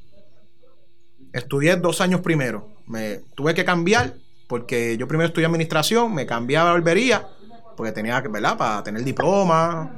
[1.32, 2.68] Estudié dos años primero.
[2.86, 4.14] Me tuve que cambiar
[4.46, 7.28] porque yo primero estudié administración, me cambié a barbería
[7.76, 8.56] porque tenía que, ¿verdad?
[8.56, 9.94] Para tener diploma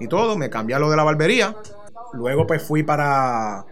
[0.00, 1.56] y todo, me cambié a lo de la barbería.
[2.12, 3.64] Luego pues fui para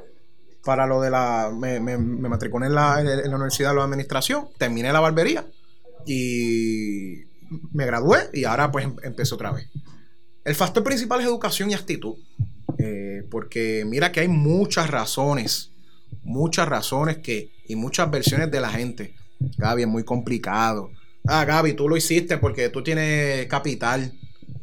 [0.64, 1.50] para lo de la.
[1.56, 5.46] Me, me, matriculé en la, en la Universidad de la Administración, terminé la barbería
[6.06, 7.24] y
[7.72, 9.68] me gradué y ahora pues em, empecé otra vez.
[10.44, 12.16] El factor principal es educación y actitud.
[12.78, 15.72] Eh, porque mira que hay muchas razones,
[16.22, 19.14] muchas razones que, y muchas versiones de la gente.
[19.58, 20.90] Gaby, es muy complicado.
[21.26, 24.12] Ah, Gaby, tú lo hiciste porque tú tienes capital.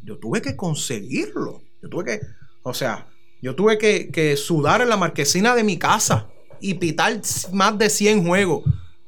[0.02, 1.62] Yo tuve que conseguirlo.
[1.82, 2.20] Yo tuve que,
[2.62, 3.06] o sea,
[3.40, 6.28] yo tuve que, sudar en la marquesina de mi casa
[6.60, 7.20] y pitar
[7.52, 8.64] más de 100 juegos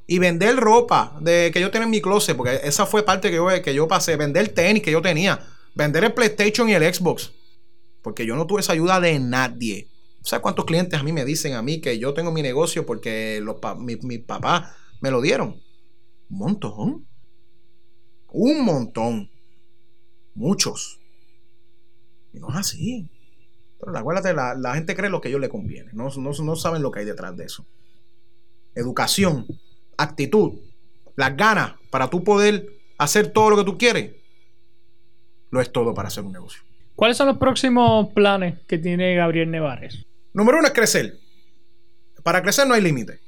[0.06, 3.36] y vender ropa de, que yo tenía en mi closet, porque esa fue parte que
[3.36, 7.32] yo, que yo pasé, vender tenis que yo tenía, vender el PlayStation y el Xbox,
[8.02, 9.88] porque yo no tuve esa ayuda de nadie.
[10.22, 13.40] ¿Sabes cuántos clientes a mí me dicen a mí que yo tengo mi negocio porque
[13.42, 15.60] los mi, mi papá me lo dieron?
[16.28, 17.06] Un montón.
[18.28, 19.30] Un montón.
[20.34, 21.00] Muchos.
[22.32, 23.10] Y no es así.
[23.80, 25.90] Pero acuérdate, la, la gente cree lo que a ellos le conviene.
[25.92, 27.64] No, no, saben lo que hay detrás de eso.
[28.74, 29.46] Educación,
[29.96, 30.58] actitud,
[31.16, 34.12] las ganas para tú poder hacer todo lo que tú quieres.
[35.50, 36.62] Lo es todo para hacer un negocio.
[36.94, 40.06] ¿Cuáles son los próximos planes que tiene Gabriel Nevares?
[40.34, 41.18] Número uno es crecer.
[42.22, 43.20] Para crecer no hay límite.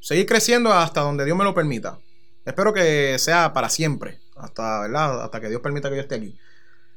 [0.00, 1.98] Seguir creciendo hasta donde Dios me lo permita.
[2.44, 4.18] Espero que sea para siempre.
[4.36, 5.22] Hasta, ¿verdad?
[5.22, 6.36] hasta que Dios permita que yo esté aquí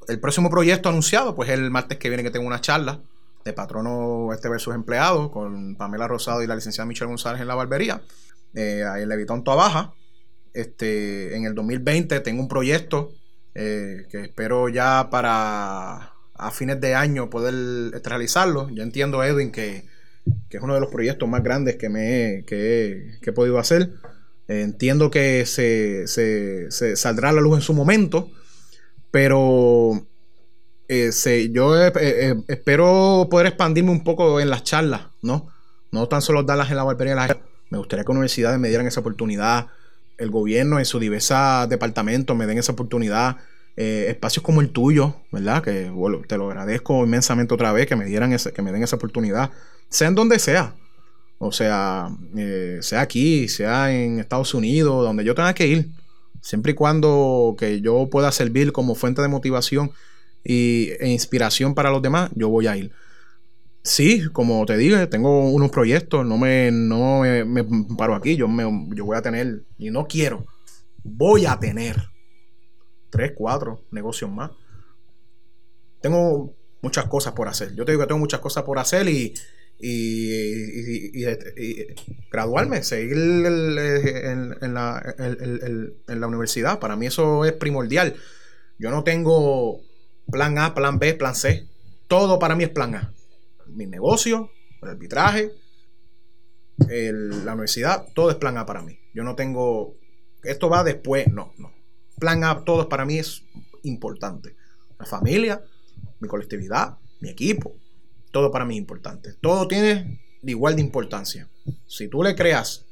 [0.07, 2.99] el próximo proyecto anunciado, pues el martes que viene que tengo una charla
[3.43, 7.55] de patrono este versus empleado con Pamela Rosado y la licenciada Michelle González en la
[7.55, 8.01] barbería,
[8.53, 9.93] eh, ahí en Levitón Toa Baja.
[10.53, 13.11] Este, en el 2020 tengo un proyecto
[13.53, 18.69] eh, que espero ya para a fines de año poder este, realizarlo.
[18.69, 19.85] Yo entiendo, Edwin, que,
[20.49, 23.91] es uno de los proyectos más grandes que, me que, he podido hacer.
[24.47, 28.29] entiendo que se, se, saldrá a la luz en su momento,
[29.17, 29.99] pero
[30.87, 31.09] eh,
[31.51, 35.49] yo eh, eh, espero poder expandirme un poco en las charlas, ¿no?
[35.91, 37.15] No tan solo darlas en la barbería.
[37.71, 39.69] Me gustaría que universidades me dieran esa oportunidad,
[40.19, 43.37] el gobierno en sus diversos departamentos me den esa oportunidad.
[43.75, 45.63] espacios como el tuyo, ¿verdad?
[45.63, 45.91] Que
[46.27, 49.49] te lo agradezco inmensamente otra vez que me dieran que me den esa oportunidad,
[49.89, 50.75] sea en donde sea.
[51.39, 52.11] O sea,
[52.81, 55.89] sea aquí, sea en Estados Unidos, donde yo tenga que ir.
[56.47, 59.91] Siempre y cuando que yo pueda servir como fuente de motivación
[60.45, 62.93] y, e inspiración para los demás, yo voy a ir.
[63.83, 67.65] Sí, como te dije, tengo unos proyectos, no me, no me,
[67.97, 68.63] paro aquí, yo, me,
[68.95, 70.45] yo voy a tener, y no quiero,
[71.03, 71.97] voy a tener
[73.09, 74.51] tres, cuatro negocios más.
[75.99, 77.75] Tengo muchas cosas por hacer.
[77.75, 79.33] Yo te digo que tengo muchas cosas por hacer y,
[79.79, 81.23] y,
[82.31, 83.43] graduarme, seguir en,
[84.73, 86.79] la, en, la, universidad.
[86.79, 88.15] Para mí eso es primordial.
[88.79, 89.81] Yo no tengo
[90.31, 91.67] plan A, plan B, plan C.
[92.07, 93.13] Todo para mí es plan A.
[93.67, 94.51] Mi negocio,
[94.81, 95.51] el arbitraje,
[96.77, 98.99] la universidad, todo es plan A para mí.
[99.13, 99.95] Yo no tengo,
[100.43, 101.73] esto va después, no, no.
[102.19, 103.43] Plan A, todo para mí es
[103.83, 104.55] importante.
[104.97, 105.61] La familia,
[106.19, 107.75] mi colectividad, mi equipo,
[108.37, 109.33] todo para mí es importante.
[109.41, 111.49] Todo tiene igual de importancia.
[111.87, 112.85] Si tú le creas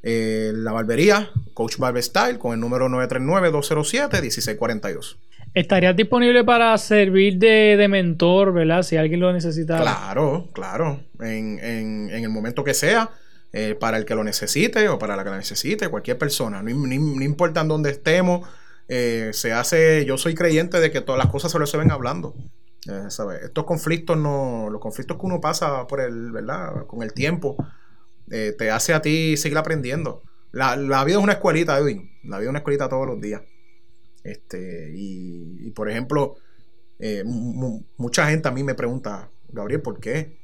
[0.03, 5.17] Eh, la barbería, Coach Barber Style, con el número 939-207-1642.
[5.55, 8.83] ¿Estarías disponible para servir de, mentor, verdad?
[8.83, 9.81] Si alguien lo necesita.
[9.81, 11.01] Claro, claro.
[11.21, 13.11] En, en, en el momento que sea.
[13.59, 16.69] Eh, para el que lo necesite o para la que la necesite, cualquier persona, no,
[17.25, 18.47] importa en dónde estemos,
[18.87, 22.35] eh, se hace, yo soy creyente de que todas las cosas se resuelven hablando.
[22.87, 23.09] Eh,
[23.43, 26.85] Estos conflictos no, los conflictos que uno pasa por el, ¿verdad?
[26.87, 27.57] Con el tiempo,
[28.29, 30.23] te hace a ti seguir aprendiendo.
[30.53, 30.77] La,
[31.07, 32.11] vida es una escuelita, Edwin.
[32.25, 33.41] La vida es una escuelita todos los días.
[34.23, 36.37] Este, y, por ejemplo,
[37.97, 40.37] mucha gente a mí me pregunta, Gabriel, ¿por qué?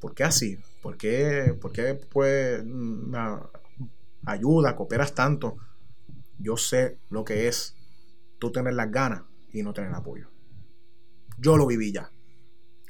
[0.00, 0.58] ¿Por qué así?
[0.84, 1.72] ¿Por qué, por
[2.10, 3.18] pues, me
[4.26, 5.56] ayuda, cooperas tanto?
[6.38, 7.74] Yo sé lo que es
[8.38, 10.28] tú tener las ganas y no tener apoyo.
[11.38, 12.10] Yo lo viví ya.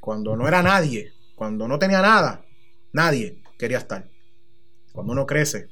[0.01, 2.45] Cuando no era nadie, cuando no tenía nada,
[2.93, 4.11] nadie quería estar.
[4.93, 5.69] Cuando uno crece,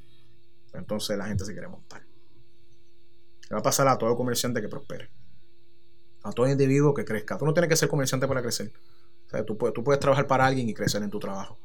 [0.74, 2.06] entonces la gente se quiere montar.
[3.50, 5.10] Le va a pasar a todo comerciante que prospere.
[6.22, 7.36] A todo individuo que crezca.
[7.36, 8.72] Tú no tienes que ser comerciante para crecer.
[9.44, 11.58] tú puedes trabajar para alguien y crecer en tu trabajo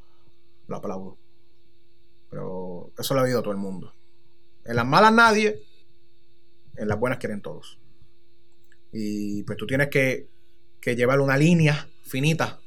[0.68, 1.18] lo aplaudo.
[2.30, 3.94] Pero eso lo ha habido todo el mundo.
[4.66, 5.64] En las malas nadie,
[6.76, 7.80] en las buenas quieren todos.
[8.92, 10.30] Y pues tú tienes que,
[10.82, 12.60] que llevar una línea finita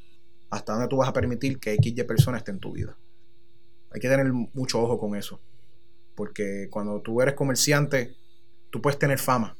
[0.50, 2.96] hasta donde tú vas a permitir que X y persona esté en tu vida.
[3.92, 5.40] Hay que tener mucho ojo con eso.
[6.14, 8.16] Porque cuando tú eres comerciante,
[8.70, 9.56] tú puedes tener fama.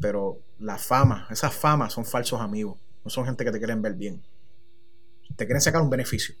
[0.00, 2.78] Pero la fama, esas famas son falsos amigos.
[3.04, 4.22] No son gente que te quieren ver bien.
[5.36, 6.34] Te quieren sacar un beneficio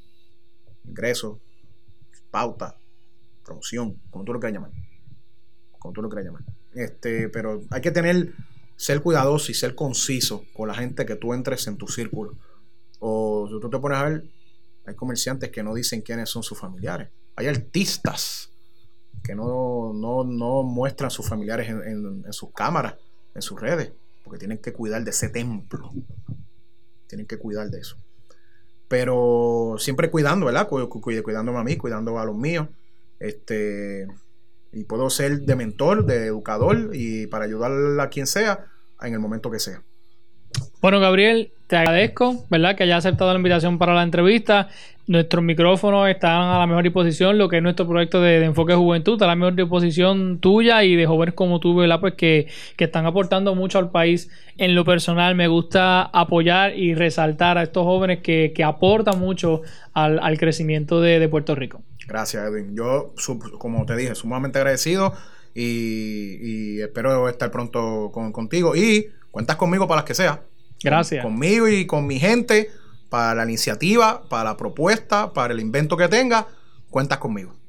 [0.90, 1.38] ingresos,
[2.30, 2.76] pauta,
[3.44, 4.72] promoción, como tú lo quieras llamar.
[5.78, 6.44] Como tú lo quieras llamar.
[6.72, 8.32] Este, pero hay que tener,
[8.76, 12.36] ser cuidadoso y ser conciso con la gente que tú entres en tu círculo.
[12.98, 14.24] O si tú te pones a ver,
[14.86, 17.08] hay comerciantes que no dicen quiénes son sus familiares.
[17.36, 18.50] Hay artistas
[19.22, 22.94] que no, no, muestran sus familiares en, en sus cámaras,
[23.34, 23.92] en sus redes,
[24.24, 25.90] porque tienen que cuidar de ese templo.
[27.06, 27.96] Tienen que cuidar de eso.
[28.90, 30.66] Pero siempre cuidando, ¿verdad?
[30.68, 32.66] cuidándome a mí, cuidando a los míos.
[33.20, 34.08] Este,
[34.72, 38.66] y puedo ser de mentor, de educador y para ayudar a quien sea
[39.00, 39.84] en el momento que sea.
[40.80, 42.74] Bueno, Gabriel, te agradezco, ¿verdad?
[42.74, 44.68] Que hayas aceptado la invitación para la entrevista.
[45.06, 49.14] Nuestros micrófonos están a la mejor disposición, lo que es nuestro proyecto de, enfoque juventud,
[49.14, 52.00] está a la mejor disposición tuya y de jóvenes como tú, ¿verdad?
[52.00, 54.30] Pues que, están aportando mucho al país.
[54.56, 59.62] En lo personal, me gusta apoyar y resaltar a estos jóvenes que, aportan mucho
[59.92, 61.82] al, crecimiento de, Puerto Rico.
[62.08, 62.74] Gracias, Edwin.
[62.74, 63.14] Yo,
[63.58, 65.12] como te dije, sumamente agradecido
[65.54, 68.74] y, espero estar pronto contigo.
[68.74, 70.42] Y cuentas conmigo para las que sea.
[70.82, 71.22] Gracias.
[71.22, 72.70] conmigo y con mi gente
[73.10, 76.46] para la iniciativa, para la propuesta, para el invento que tenga.
[76.88, 77.59] Cuentas conmigo.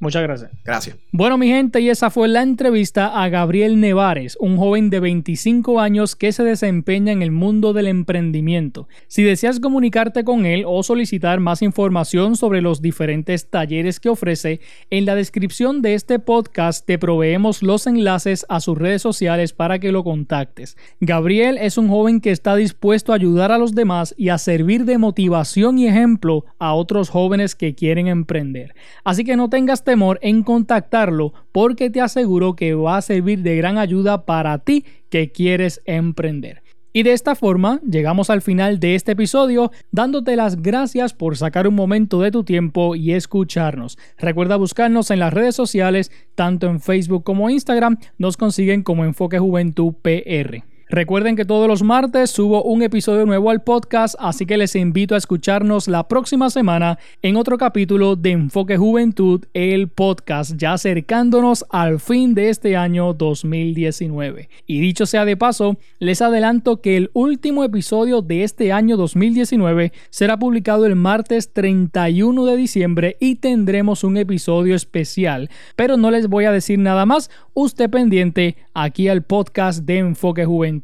[0.00, 0.50] Muchas gracias.
[0.64, 0.96] Gracias.
[1.12, 5.80] Bueno, mi gente, y esa fue la entrevista a Gabriel Nevares, un joven de 25
[5.80, 8.88] años que se desempeña en el mundo del emprendimiento.
[9.06, 14.60] Si deseas comunicarte con él o solicitar más información sobre los diferentes talleres que ofrece,
[14.90, 19.78] en la descripción de este podcast te proveemos los enlaces a sus redes sociales para
[19.78, 20.76] que lo contactes.
[21.00, 24.84] Gabriel es un joven que está dispuesto a ayudar a los demás y a servir
[24.84, 28.74] de motivación y ejemplo a otros jóvenes que quieren emprender.
[29.04, 33.56] Así que no tengas temor en contactarlo porque te aseguro que va a servir de
[33.56, 36.64] gran ayuda para ti que quieres emprender.
[36.96, 41.66] Y de esta forma llegamos al final de este episodio dándote las gracias por sacar
[41.66, 43.98] un momento de tu tiempo y escucharnos.
[44.16, 49.40] Recuerda buscarnos en las redes sociales, tanto en Facebook como Instagram, nos consiguen como Enfoque
[49.40, 50.73] Juventud PR.
[50.90, 55.14] Recuerden que todos los martes subo un episodio nuevo al podcast, así que les invito
[55.14, 61.64] a escucharnos la próxima semana en otro capítulo de Enfoque Juventud, el podcast, ya acercándonos
[61.70, 64.50] al fin de este año 2019.
[64.66, 69.92] Y dicho sea de paso, les adelanto que el último episodio de este año 2019
[70.10, 76.28] será publicado el martes 31 de diciembre y tendremos un episodio especial, pero no les
[76.28, 80.83] voy a decir nada más, usted pendiente aquí al podcast de Enfoque Juventud.